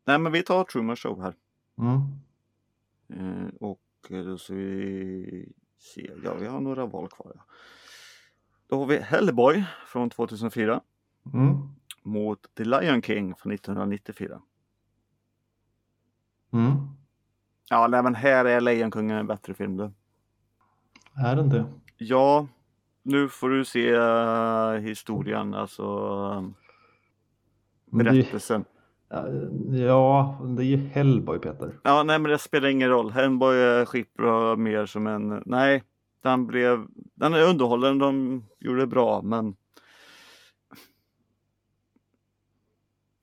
[0.05, 1.33] nej men vi tar Truman Show här.
[1.77, 3.49] Mm.
[3.59, 7.31] Och då ska vi se, ja vi har några val kvar.
[7.35, 7.41] Ja.
[8.67, 10.81] Då har vi Hellboy från 2004
[11.33, 11.57] Mm.
[12.03, 14.41] mot The Lion King från 1994.
[16.53, 16.71] Mm.
[17.71, 19.77] Ja, nej, men här är Lejonkungen en bättre film.
[19.77, 19.91] Då.
[21.25, 21.65] Är den det?
[21.97, 22.47] Ja,
[23.03, 25.85] nu får du se eh, historien, alltså
[27.85, 28.65] det, berättelsen.
[29.71, 31.79] ja, det är ju Hellboy Peter.
[31.83, 33.11] Ja, nej, men det spelar ingen roll.
[33.11, 35.43] Hellboy är skitbra mer som en...
[35.45, 35.83] Nej,
[36.21, 36.85] den blev...
[37.15, 39.55] Den är underhållen, de gjorde det bra, men...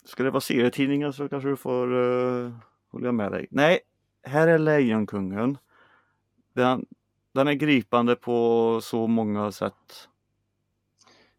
[0.04, 2.52] Ska det vara serietidningar så kanske du får uh,
[2.90, 3.46] hålla med dig.
[3.50, 3.80] Nej,
[4.22, 5.58] här är Lejonkungen.
[6.54, 6.86] Den,
[7.34, 10.08] den är gripande på så många sätt.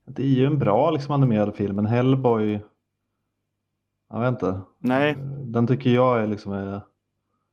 [0.05, 2.59] Det är ju en bra liksom, animerad film, men Hellboy,
[4.09, 4.61] jag vet inte.
[4.77, 5.15] Nej,
[5.45, 6.81] Den tycker jag är liksom, är,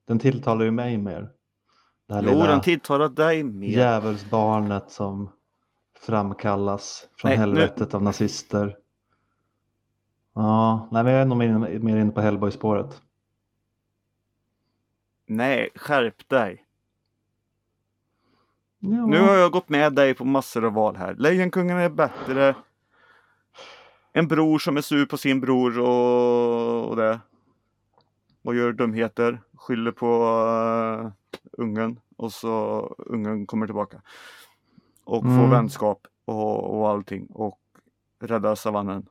[0.06, 1.30] den tilltalar ju mig mer.
[2.08, 3.68] Det här jo, lilla den tilltalar dig mer.
[3.68, 5.30] djävulsbarnet som
[6.00, 8.76] framkallas från Nej, nu- helvetet av nazister.
[10.34, 11.38] Ja, nej, men jag är nog
[11.84, 13.02] mer inne på Hellboy-spåret.
[15.26, 16.64] Nej, skärp dig.
[18.78, 19.06] Ja.
[19.06, 21.14] Nu har jag gått med dig på massor av val här.
[21.14, 22.54] Lejonkungen är bättre.
[24.12, 27.20] En bror som är sur på sin bror och, och det.
[28.42, 29.42] Och gör dumheter.
[29.54, 31.10] Skyller på uh,
[31.52, 32.00] ungen.
[32.16, 34.02] Och så ungen kommer tillbaka.
[35.04, 35.50] Och får Mm.
[35.50, 37.26] vänskap och, och allting.
[37.26, 37.60] Och
[38.20, 39.06] räddar savannen.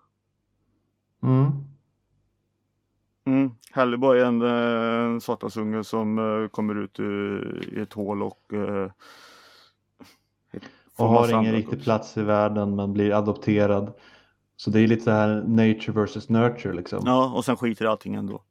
[1.23, 1.51] Mm.
[3.25, 3.51] Mm.
[3.71, 8.87] Hellboy är en uh, satansunge som eh, kommer ut i ett hål och uh,
[10.97, 13.93] Och har ingen riktig plats i världen men blir adopterad.
[14.57, 16.99] Så det är lite så här nature versus nurture liksom.
[17.05, 18.41] Ja, och sen skiter allting ändå.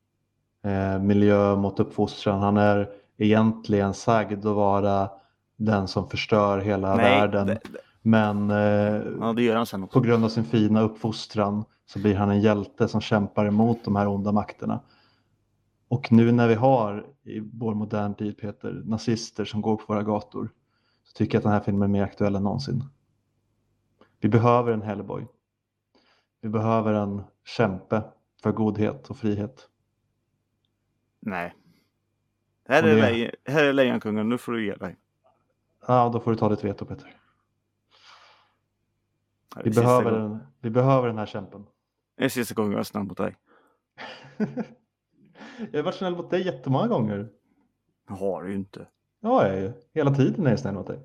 [0.64, 2.40] eh, miljö mot uppfostran.
[2.40, 5.08] Han är egentligen sagd att vara
[5.56, 7.46] den som förstör hela världen.
[7.46, 12.40] det- det- Men eh, Ja, på grund av sin fina uppfostran så blir han en
[12.40, 14.80] hjälte som kämpar emot de här onda makterna.
[15.88, 20.02] Och nu när vi har i vår modern tid Peter, nazister som går på våra
[20.02, 20.50] gator
[21.02, 22.84] så tycker jag att den här filmen är mer aktuell än någonsin.
[24.20, 25.26] Vi behöver en Hellboy.
[26.40, 28.02] Vi behöver en kämpe
[28.42, 29.68] för godhet och frihet.
[31.20, 31.54] Nej.
[32.68, 34.96] Här Och är, det- lejon, här är Lejonkungen, nu får du ge dig.
[35.86, 37.16] Ja, då får du ta ditt veto Peter.
[39.64, 41.66] Vi behöver, den, vi behöver den här kämpen.
[42.16, 43.36] Det är sista gången jag är snäll mot dig.
[45.70, 47.28] jag har varit snäll mot dig jättemånga gånger.
[48.08, 48.86] Det har du ju inte.
[49.20, 49.72] Ja, jag är ju.
[49.94, 51.00] Hela tiden är jag snäll mot dig.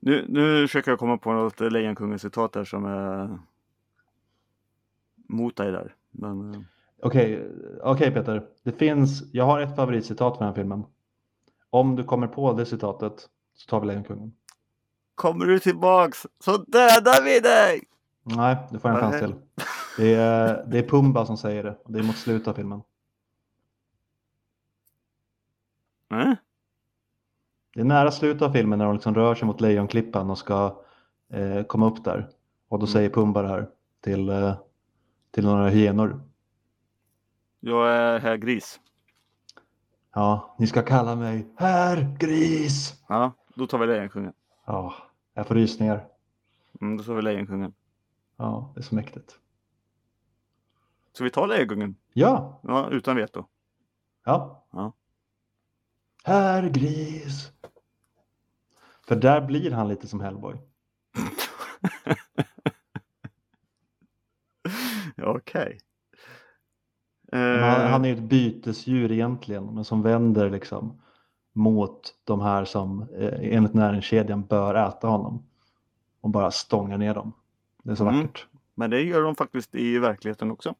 [0.00, 3.38] Nu, nu försöker jag komma på något Lejonkungen citat där som är
[5.28, 5.94] mot dig där.
[6.10, 6.60] Men eh,
[7.02, 7.50] Okej,
[7.82, 8.46] okej Peter.
[8.62, 10.84] Det finns, jag har ett favoritcitat för den här filmen.
[11.70, 14.32] Om du kommer på det citatet så tar vi Lejonkungen.
[15.14, 17.93] kommer du tillbaks så dödar vi dig!
[18.24, 19.34] Nej, du får en chans till.
[19.98, 21.76] Det är, det är Pumba som säger det.
[21.86, 22.82] Det är mot slutet av filmen.
[26.10, 26.36] Mm?
[27.74, 30.82] Det är nära slutet av filmen när de liksom rör sig mot Lejonklippan och ska
[31.32, 32.28] eh, komma upp där.
[32.68, 32.92] Och då Mm.
[32.92, 33.68] säger Pumba det här
[34.00, 34.54] till, eh,
[35.30, 36.20] till några hyenor.
[37.60, 38.80] Jag är här gris.
[40.14, 43.02] Ja, ni ska kalla mig herr gris.
[43.08, 44.32] Ja, då tar vi Lejonkungen.
[44.66, 44.94] Ja,
[45.34, 46.04] jag får rysningar.
[46.80, 47.74] Mm, då tar vi Lejonkungen.
[48.36, 49.38] Ja, det är så mäktigt.
[51.12, 51.96] Så vi tar Lejonkungen?
[52.12, 53.44] Ja, Ja, utan veto.
[54.24, 54.66] ja.
[54.70, 54.92] Ja.
[56.24, 57.52] Herr gris.
[59.08, 60.56] För där blir han lite som Hellboy.
[65.16, 65.78] ja, Okej.
[67.32, 71.02] Men Han, Eh, han är ju ett bytesdjur egentligen, men som vänder liksom
[71.52, 75.46] mot de här som eh, enligt näringskedjan bör äta honom.
[76.20, 77.32] Och bara stångar ner dem.
[77.84, 78.16] Det är så Mm.
[78.22, 78.46] vackert.
[78.74, 80.74] Men det gör de faktiskt i verkligheten också.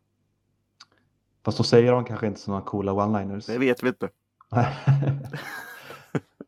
[1.44, 3.46] Fast då säger de kanske inte sådana coola one-liners.
[3.46, 4.08] Det vet vi inte.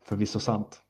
[0.05, 0.83] Förvisso sant.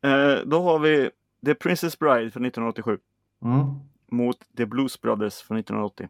[0.00, 1.10] Eh, då har vi
[1.44, 2.98] The Princess Bride från 1987
[3.42, 3.64] Mm.
[4.06, 6.08] mot The Blues Brothers från 1980.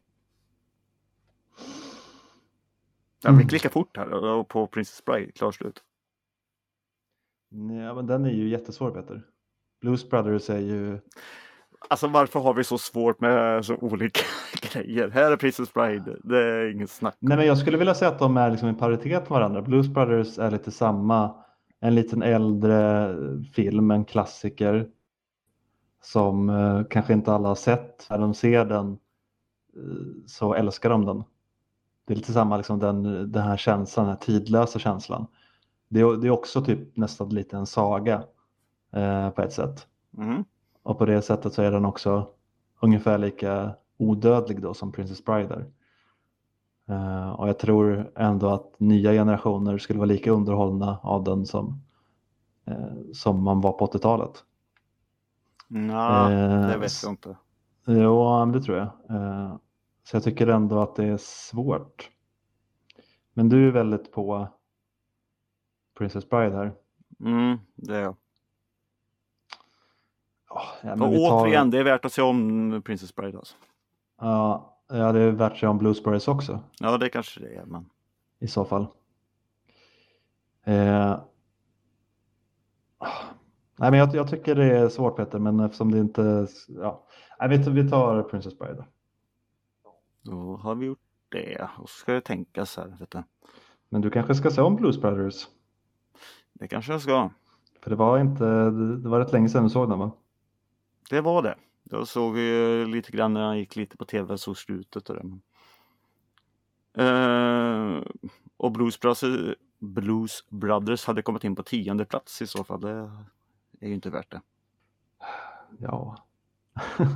[3.22, 3.38] Ja, Mm.
[3.38, 5.82] vi klickar fort här på Princess Bride, klart slut.
[7.50, 9.22] Ja, men den är ju jättesvår Peter.
[9.80, 11.00] Blues Brothers är ju
[11.88, 14.20] Alltså varför har vi så svårt med så olika
[14.72, 15.10] grejer?
[15.10, 17.16] Här är Princess Bride, det är inget snack.
[17.18, 19.62] Nej, men jag skulle vilja säga att de är liksom i paritet med varandra.
[19.62, 21.34] Blues Brothers är lite samma,
[21.80, 23.14] en liten äldre
[23.52, 24.88] film, en klassiker
[26.02, 28.06] som eh, kanske inte alla har sett.
[28.10, 28.98] När de ser den
[29.76, 31.24] eh, så älskar de den.
[32.06, 35.26] Det är lite samma, liksom den, den här känslan, den här tidlösa känslan.
[35.88, 38.22] Det är, det är också typ nästan lite en saga
[38.92, 39.86] eh, på ett sätt.
[40.18, 40.44] Mm.
[40.82, 42.28] Och på det sättet så är den också
[42.80, 45.66] ungefär lika odödlig då som Princess Bride är.
[46.88, 51.82] Eh, och jag tror ändå att nya generationer skulle vara lika underhållna av den som,
[52.66, 54.44] eh, som man var på 80-talet.
[55.68, 57.36] Nja, Eh, det vet jag inte.
[57.84, 58.90] Ja, men det tror jag.
[60.04, 62.10] Så jag tycker ändå att det är svårt.
[63.34, 64.48] Men du är väldigt på
[65.98, 66.74] Princess Bride här.
[67.20, 68.16] Mm, det är jag.
[70.48, 73.56] Ja, men vi tar- återigen, det är värt att se om Princess Bride alltså.
[74.20, 77.54] Ja, ja, det är värt att se om Blues Brothers också Ja, det kanske det
[77.54, 77.86] är, men.
[78.40, 78.86] i så fall.
[80.64, 81.20] Eh,
[83.78, 86.46] nej, men jag, jag tycker det är svårt Peter, men eftersom det inte...
[86.68, 87.06] Ja,
[87.40, 88.74] nej, vi, tar- vi tar Princess Bride.
[88.76, 88.84] Då.
[90.22, 91.68] Då har vi gjort det.
[91.78, 93.22] Och så ska det tänkas här, vet du.
[93.88, 95.48] Men du kanske ska se om Blues Brothers?
[96.52, 97.30] Det kanske jag ska.
[97.82, 98.44] För det var inte,
[99.02, 100.10] det var rätt länge sedan du såg den va?
[101.10, 101.54] Det var det.
[101.82, 102.36] Jag såg
[102.88, 105.38] lite grann när jag gick lite på tv, såg slutet och det.
[107.04, 108.02] Eh,
[108.56, 112.80] och Blues Brothers, Blues Brothers hade kommit in på tionde plats i så fall.
[112.80, 113.10] Det
[113.80, 114.40] är ju inte värt det.
[115.78, 116.24] Ja.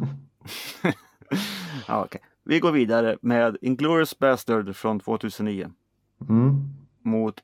[1.89, 2.21] ja, okej.
[2.43, 5.73] Vi går vidare med Inglourious Bastard från 2009
[6.29, 6.61] Mm.
[7.01, 7.41] mot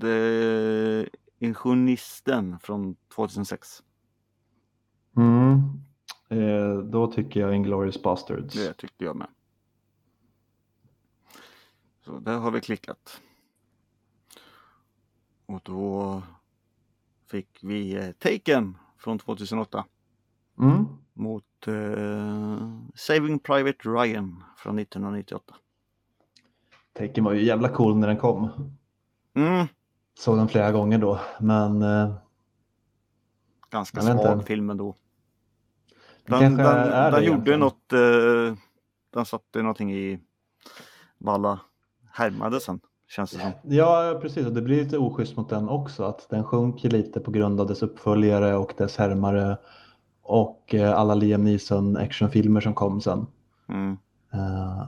[0.00, 3.82] The Ingenisten från 2006.
[5.16, 5.60] Mm.
[6.28, 8.54] Eh, då tycker jag Inglourious Basterds.
[8.54, 9.28] Det tyckte jag med.
[12.04, 13.20] Så där har vi klickat.
[15.46, 16.22] Och då
[17.30, 19.84] fick vi eh, Taken från 2008
[20.58, 20.84] Mm.
[21.12, 25.54] mot eh, Saving Private Ryan från 1998.
[26.92, 28.48] Taken var ju jävla cool när den kom.
[29.34, 29.66] Mm,
[30.18, 32.14] Såg den flera gånger då, men eh,
[33.70, 34.94] ganska svag film ändå.
[36.26, 38.56] Den, den, det den gjorde något, eh,
[39.12, 40.20] den satte någonting i
[41.18, 41.60] vad alla
[42.12, 43.52] härmade sen känns det som.
[43.62, 44.46] Ja, precis.
[44.46, 46.04] Och det blir lite oschysst mot den också.
[46.04, 49.58] Att den sjunker lite på grund av dess uppföljare och dess härmare
[50.22, 53.26] och eh, alla Liam Neeson actionfilmer som kom sen.
[53.68, 53.96] Mm.
[54.32, 54.86] Eh,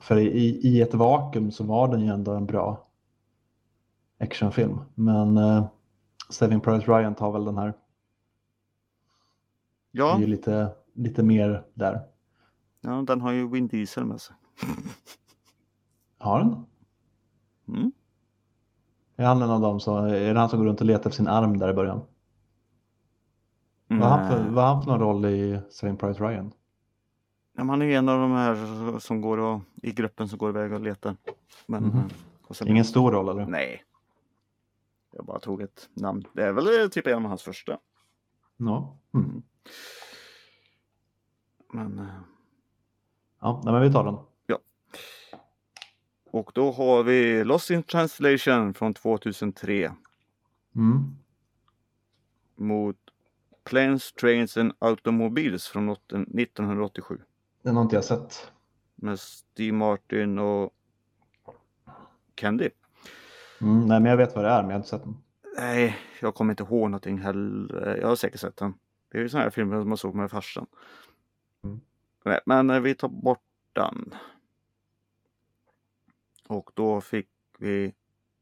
[0.00, 2.88] för i, i ett vakuum så var den ju ändå en bra
[4.20, 4.80] actionfilm.
[4.94, 5.64] Men uh,
[6.30, 7.74] Saving Private Ryan tar väl den här.
[9.92, 12.00] Det Ja, är ju lite, lite mer där.
[12.80, 14.36] ja, den har ju Vin Diesel med sig.
[16.18, 16.64] Har den?
[17.78, 17.92] Mm.
[19.16, 21.10] Är han en av dem som, är det han som går runt och letar efter
[21.10, 22.00] sin arm där i början?
[23.86, 24.50] Vad har han för, Nej.
[24.52, 26.52] vad har han för någon roll i Saving Private Ryan?
[27.56, 30.50] Ja, han är ju en av de här som går och, i gruppen som går
[30.50, 31.16] iväg och letar.
[31.66, 32.04] Men, eh,
[32.46, 33.46] och sen, Ingen stor roll eller?
[33.46, 33.84] Nej.
[35.12, 36.24] Jag bara tog ett namn.
[36.32, 37.78] Det är väl typ en av hans första.
[38.56, 38.96] Ja.
[39.14, 39.42] Mm.
[41.72, 42.06] Men, eh,
[43.40, 44.16] Ja, men vi tar den.
[46.30, 49.92] och då har vi Lost in translation från 2003
[50.76, 51.16] Mm.
[52.56, 52.96] mot
[53.64, 57.20] Planes, Trains and Automobiles från åt- 1987
[57.62, 58.52] Den har inte jag sett.
[58.94, 60.74] med Steve Martin och
[62.34, 62.70] Candy.
[63.60, 65.16] Mm, nej, men jag vet vad det är, men jag har inte sett den.
[65.56, 67.96] Nej, jag kommer inte ihåg någonting heller.
[68.00, 68.74] Jag har säkert sett den.
[69.08, 70.66] Det är ju sådana här filmer som man såg med farsan.
[71.64, 71.80] Mm.
[72.24, 74.14] Nej, men eh, vi tar bort den.
[76.48, 77.28] Och då fick
[77.58, 77.94] vi...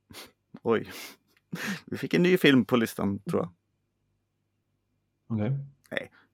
[0.63, 0.93] Oj.
[1.87, 3.53] Vi fick en ny film på listan tror jag.
[5.27, 5.59] Okej.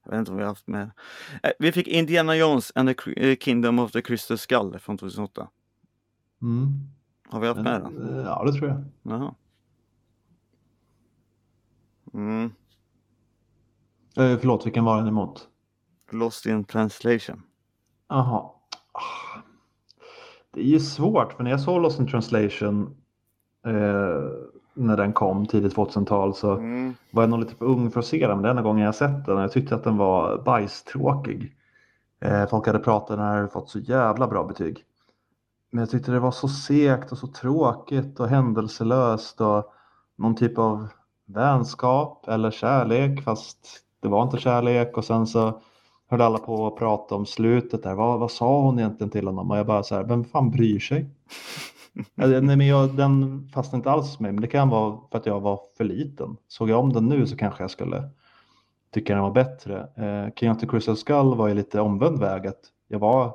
[0.04, 0.90] Jag vet inte om vi har haft med.
[1.58, 5.48] Vi fick Indiana Jones and the eh, Kingdom of the Crystal Skull från 2008.
[6.42, 6.68] Mm.
[7.28, 8.18] Har vi haft med den?
[8.18, 8.84] Eh, Ja, det tror jag.
[9.02, 9.34] Jaha.
[12.14, 12.52] Mm.
[14.16, 15.48] Eh, förlåt, vilken var den emot?
[16.10, 17.42] Lost in translation.
[18.08, 18.38] Jaha.
[18.92, 19.38] Ah.
[20.50, 22.96] Det är ju svårt, för när jag såg Lost in translation
[23.66, 23.72] eh,
[24.74, 26.94] när den kom tidigt 2000-tal så Mm.
[27.10, 28.36] var jag nog lite för ung för att se den.
[28.36, 31.56] Men det enda gången jag sett den och jag tyckte att den var bajstråkig.
[32.20, 34.84] Eh, folk hade pratat om den hade fått så jävla bra betyg.
[35.70, 39.72] Men jag tyckte det var så segt och så tråkigt och händelselöst och
[40.16, 40.88] någon typ av
[41.26, 43.66] vänskap eller kärlek fast
[44.02, 45.60] det var inte kärlek och sen så
[46.08, 47.94] höll alla på att prata om slutet där.
[47.94, 49.50] Vad, vad sa hon egentligen till honom?
[49.50, 51.10] Och jag bara så här, vem fan bryr sig?
[52.14, 55.26] Nej, men jag, den fastnade inte alls med mig, men det kan vara för att
[55.26, 56.36] jag var för liten.
[56.48, 58.08] Såg jag om den nu så kanske jag skulle
[58.94, 59.88] tycka den var bättre.
[59.96, 62.46] Eh, King of the Crystal Skull var ju lite omvänd väg.
[62.46, 63.34] Att jag var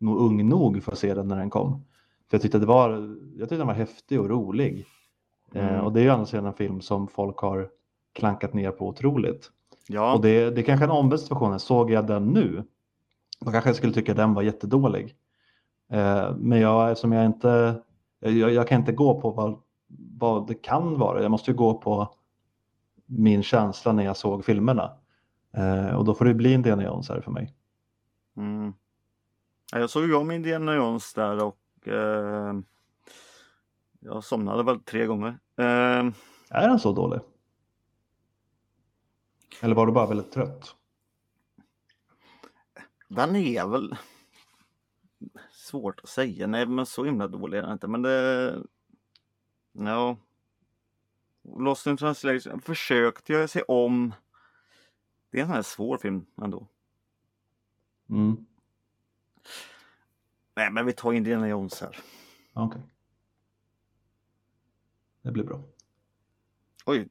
[0.00, 1.84] nog ung nog för att se den när den kom.
[2.30, 2.90] För jag tyckte, det var,
[3.36, 4.86] jag tyckte den var häftig och rolig.
[5.54, 5.84] Eh, Mm.
[5.84, 7.68] och det är ju annars en film som folk har
[8.14, 9.50] klankat ner på otroligt.
[9.88, 11.60] Ja, Och det, det är kanske en omvänd situation.
[11.60, 12.64] Såg jag den nu,
[13.40, 15.16] då kanske jag skulle tycka den var jättedålig.
[15.90, 17.82] Eh, men jag, eftersom jag inte,
[18.20, 19.58] jag, jag kan inte gå på vad,
[20.18, 21.22] vad det kan vara.
[21.22, 22.14] Jag måste ju gå på
[23.06, 24.90] min känsla när jag såg filmerna.
[25.56, 27.54] Eh, och då får det bli Indiana Jones här för mig.
[28.36, 28.72] Mm.
[29.72, 32.54] Ja, Jag såg ju om Indiana Jones där och eh,
[34.00, 35.38] jag somnade väl tre gånger.
[35.58, 36.06] Eh,
[36.50, 37.20] Är den så dålig?
[39.60, 40.74] Eller var du bara väldigt trött?
[43.08, 43.96] den är väl
[45.50, 46.46] svårt att säga.
[46.46, 47.88] Nej, men så himla dålig är den inte.
[47.88, 48.62] Men det...
[49.72, 50.16] Ja.
[51.42, 54.14] Lost in translation försökte jag se om.
[55.30, 56.66] Det är en sån här svår film ändå.
[58.10, 58.46] Mm.
[60.54, 61.98] Nej, men vi tar Indiana Jones här.
[62.52, 62.80] Okej.
[65.22, 65.62] Det blir bra.
[66.86, 67.08] Oj,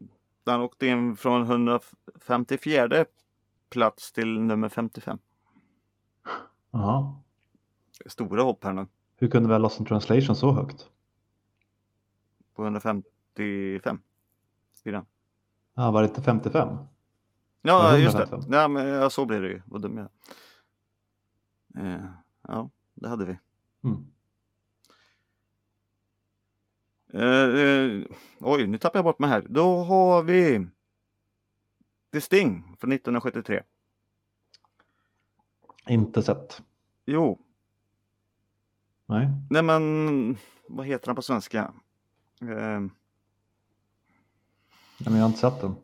[0.48, 3.06] den åkte in från 154
[3.70, 5.20] plats till nummer 55.
[6.72, 7.16] Jaha.
[8.06, 8.88] Stora hopp här nu.
[9.16, 10.90] Hur kunde väl Lost in translation så högt?
[12.56, 13.04] På 155.
[14.84, 15.06] I den.
[15.74, 16.68] Ja, var det inte 55?
[16.68, 16.88] Ja,
[17.62, 18.24] Ja, just det.
[18.24, 18.54] 155.
[18.54, 19.62] Ja, men ja, så blir det ju.
[19.66, 20.10] Vad dum jag
[21.84, 21.96] är.
[21.96, 22.06] Eh,
[22.48, 23.40] Ja, det hade vi.
[23.84, 24.12] Mm.
[27.14, 27.22] Eh,
[27.60, 28.04] eh,
[28.40, 29.46] oj, nu tappar jag bort mig här.
[29.50, 30.68] Då har vi
[32.12, 33.64] The Sting från 1973.
[35.88, 36.62] Inte sett.
[37.06, 37.40] Jo,
[39.06, 39.28] Nej.
[39.50, 40.38] nej men
[40.68, 41.74] vad heter den på svenska?
[42.42, 42.80] Eh,
[45.00, 45.76] Nej, men jag har inte sett den.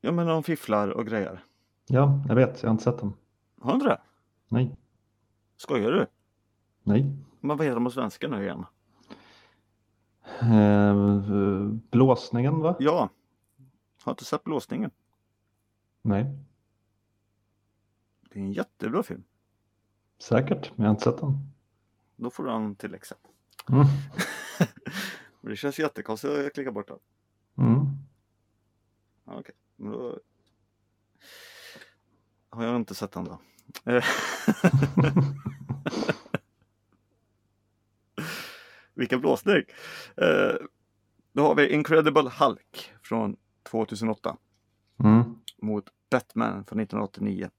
[0.00, 1.44] ja, men de fifflar och grejer.
[1.86, 2.62] Ja, jag vet.
[2.62, 3.12] Jag har inte sett den.
[3.60, 4.00] Har du inte det?
[4.48, 4.76] Nej.
[5.56, 6.06] Skojar du?
[6.82, 7.16] Nej.
[7.40, 8.64] Men vad heter de på svenska nu igen?
[10.40, 12.76] Eh, blåsningen va?
[12.78, 13.08] Ja,
[14.02, 14.90] har inte sett blåsningen.
[16.02, 16.26] Nej.
[18.30, 19.24] Det är en jättebra film.
[20.18, 21.52] Säkert, men jag har inte sett den.
[22.16, 23.18] Då får du en tilläggsat.
[23.68, 23.86] Mm.
[25.40, 26.98] Det känns jättekonstigt att jag klickar bort den.
[27.66, 27.86] Mm.
[29.24, 30.18] Ja, Okej, men då
[32.50, 33.38] har jag inte sett den då.
[39.00, 39.62] Vilken blåsning!
[40.16, 40.54] Eh,
[41.32, 44.36] Då har vi Incredible Hulk från 2008
[45.04, 45.22] Mm.
[45.62, 47.50] mot Batman från 1989.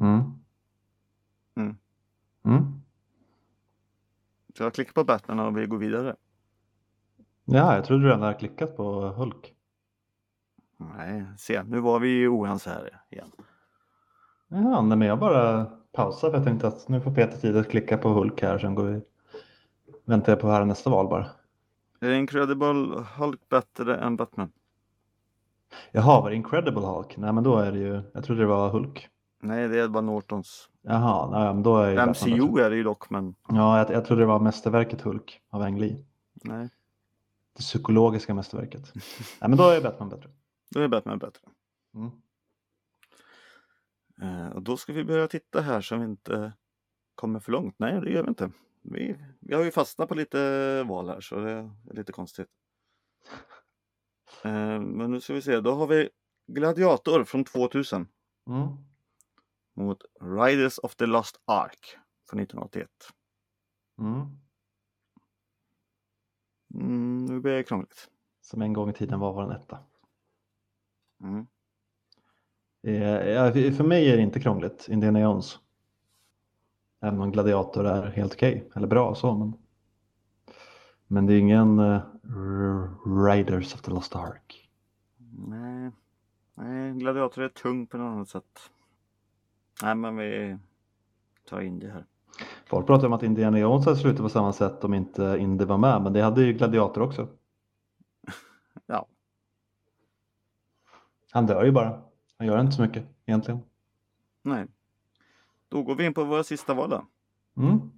[0.00, 0.20] Mm.
[1.56, 1.76] Mm.
[2.44, 2.64] Mm.
[4.56, 6.16] Så jag klickar på Batman och vi går vidare.
[7.44, 9.54] Ja, jag trodde du redan hade klickat på Hulk.
[10.76, 13.30] Nej, se, nu var vi ju oense här igen.
[14.48, 17.70] Ja, nej, men jag bara pausar för jag tänkte att nu får Peter tid att
[17.70, 19.02] klicka på Hulk här, sen går vi
[20.04, 21.26] väntar jag på här nästa val bara.
[22.00, 24.52] Är Incredible Hulk bättre än Batman?
[25.92, 27.16] Jaha, var det Incredible Hulk?
[27.16, 29.08] Nej, men då är det ju, jag trodde det var Hulk.
[29.42, 30.68] Nej, det är bara Nortons.
[30.82, 32.64] Jaha, nej, men då är ju Batman MCU bättre.
[32.66, 35.78] är det ju dock, men Ja, jag, jag trodde det var mästerverket Hulk av Ang
[35.78, 36.04] Lee.
[36.44, 36.68] nej,
[37.56, 38.92] Det psykologiska mästerverket.
[39.40, 40.30] nej, men då är Batman bättre.
[40.70, 41.48] då är Batman bättre.
[41.94, 42.10] Mm.
[44.22, 46.52] Eh, och då ska vi börja titta här så vi inte
[47.14, 47.74] kommer för långt.
[47.78, 48.50] Nej, det gör vi inte.
[48.84, 52.48] Vi, vi har ju fastnat på lite val här så det är lite konstigt.
[54.44, 56.08] Eh, men nu ska vi se, då har vi
[56.46, 58.08] Gladiator från 2000
[58.46, 58.68] Mm.
[59.76, 61.98] mot Riders of the Lost Ark
[62.30, 62.88] från 1981.
[63.98, 64.20] Mm.
[66.74, 68.10] Mm, nu blir det krångligt.
[68.40, 69.78] Som en gång i tiden var vår etta.
[71.22, 71.46] Mm.
[72.86, 75.58] Eh, för mig är det inte krångligt, Indiana Jones.
[77.04, 79.34] Även om Gladiator är helt okej, eller bra så.
[79.34, 79.54] Men,
[81.06, 82.00] men det är ingen uh,
[83.26, 84.70] Riders of the Lost Ark.
[85.48, 85.90] Nej.
[86.54, 88.70] Nej, Gladiator är tung på något annat sätt.
[89.82, 90.58] Nej, men vi
[91.48, 92.04] tar in det här.
[92.66, 95.78] Folk pratar om att Indiana Jones hade slutat på samma sätt om inte Indy var
[95.78, 97.28] med, men det hade ju Gladiator också.
[98.86, 99.06] Ja.
[101.30, 102.02] Han dör ju bara.
[102.38, 103.60] Han gör inte så mycket egentligen.
[104.42, 104.66] Nej.
[105.74, 107.06] Då går vi in på våra sista val då.
[107.56, 107.90] Mm.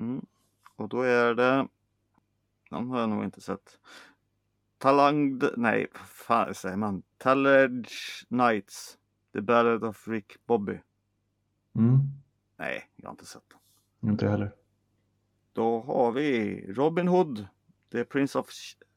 [0.00, 0.26] Mm.
[0.76, 1.68] Och då är det...
[2.70, 3.78] Den har jag nog inte sett.
[4.78, 5.40] Talang...
[5.56, 7.02] Nej, fan säger man?
[7.16, 8.98] Talladge Nights.
[9.32, 10.80] The Ballad of Rick Bobby.
[11.74, 11.98] Mm.
[12.56, 13.42] Nej, jag har inte sett
[14.00, 14.10] den.
[14.10, 14.52] Inte heller.
[15.52, 17.46] Då har vi Robin Hood,
[17.92, 18.46] The Prince of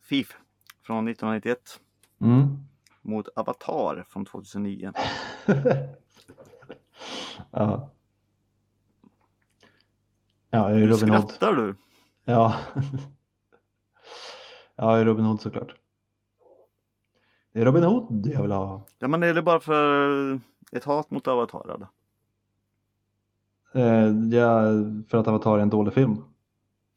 [0.10, 0.38] Thief
[0.82, 1.80] från 1991
[2.20, 2.58] Mm.
[3.02, 4.94] mot Avatar från 2009.
[7.52, 7.90] ja.
[10.54, 11.30] Ja, jag är Nu Robin Hood.
[11.30, 11.76] skrattar du?
[12.26, 12.56] Ja.
[14.76, 15.76] ja, jag är Robin Hood såklart.
[17.54, 18.86] Det är Robin Hood jag vill ha.
[19.00, 20.40] Ja, men är det bara för
[20.72, 21.88] ett hat mot Avatar eller?
[23.74, 24.62] Eh, ja,
[25.10, 26.24] för att Avatar är en dålig film.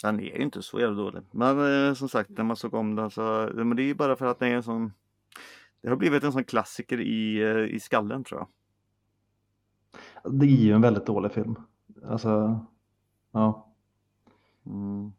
[0.03, 1.23] Den är ju inte så jävla dålig.
[1.31, 4.17] Men eh, som sagt, när man såg om den så men det är ju bara
[4.17, 4.93] för att det är en sån
[5.83, 8.49] Det har blivit en sån klassiker i, eh, i skallen tror jag.
[10.41, 11.57] Det är ju en väldigt dålig film.
[12.09, 12.61] Alltså,
[13.35, 13.67] ja.
[14.67, 15.13] Mm.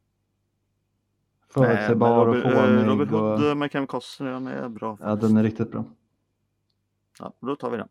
[1.50, 2.88] Förutsägbar och eh, fånig.
[2.88, 3.50] Robin Hood och...
[3.50, 4.98] eh, med Kevin Costner, den är bra.
[5.02, 5.84] Ja, den är riktigt bra.
[7.20, 7.88] Ja, då tar vi den.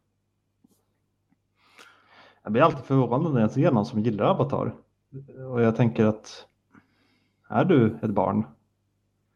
[2.42, 4.74] Jag blir alltid förvånad när jag ser någon som gillar Avatar.
[5.50, 6.46] Och jag tänker att
[7.48, 8.46] är du ett barn?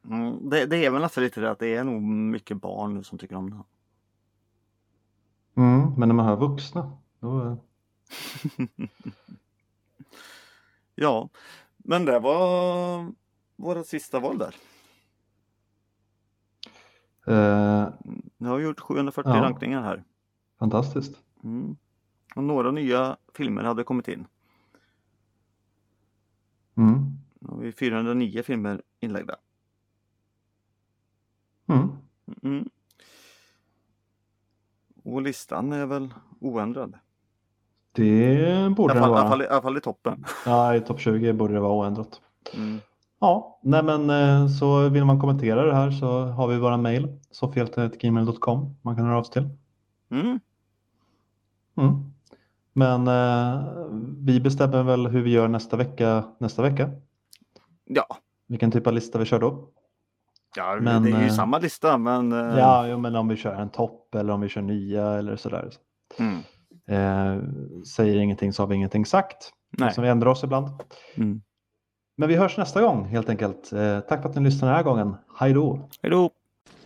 [0.04, 3.18] Mm, det, det är väl nästan lite det att det är nog mycket barn som
[3.18, 3.62] tycker om den.
[5.54, 7.56] Mm, men när man hör vuxna, då...
[11.00, 11.28] Ja,
[11.76, 13.12] men det var
[13.56, 14.54] våra sista val där.
[17.26, 17.88] Eh,
[18.36, 19.42] Nu har vi gjort 740 Ja.
[19.42, 20.04] rankningar här.
[20.58, 21.22] fantastiskt.
[21.44, 21.76] Mm.
[22.36, 24.26] Och några nya filmer hade kommit in.
[26.76, 27.04] Mm.
[27.40, 29.36] Nu har vi 409 filmer inlagda.
[31.66, 31.88] Mm.
[32.42, 32.68] Mm.
[35.04, 36.98] Och listan är väl oändrad.
[38.02, 39.28] Det I borde i, alla vara.
[39.28, 40.24] fall, i alla fall i toppen.
[40.46, 42.20] Ja, i topp 20 borde det vara oändrat.
[42.54, 42.78] Mm.
[43.20, 47.08] Ja, nej men eh, så vill man kommentera det här så har vi våra mejl,
[47.30, 49.48] soffhjälte.gmail.com man kan höra av sig till.
[50.10, 50.40] Mm.
[51.76, 52.12] Mm.
[52.72, 53.64] Men eh,
[54.18, 56.90] vi bestämmer väl hur vi gör nästa vecka, nästa vecka.
[57.84, 58.06] Ja,
[58.46, 59.68] Vilken typ av lista vi kör då.
[60.56, 62.32] ja Men, det är ju eh, samma lista men...
[62.32, 65.36] eh, Ja, jo, men om vi kör en topp eller om vi kör nya eller
[65.36, 65.70] sådär.
[66.18, 66.38] Mm.
[66.88, 67.38] Eh,
[67.96, 69.50] säger ingenting så har vi ingenting sagt.
[69.78, 69.94] Nej.
[69.94, 70.68] Som vi ändrar oss ibland.
[71.14, 71.42] Mm.
[72.16, 73.72] Men vi hörs nästa gång helt enkelt.
[73.72, 75.16] Eh, tack för att ni lyssnade den här gången.
[75.38, 75.88] Hej då!
[76.02, 76.30] Hej då!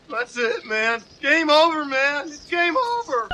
[0.09, 1.01] That's it, man.
[1.21, 2.29] Game over, man.
[2.29, 3.29] It's game over.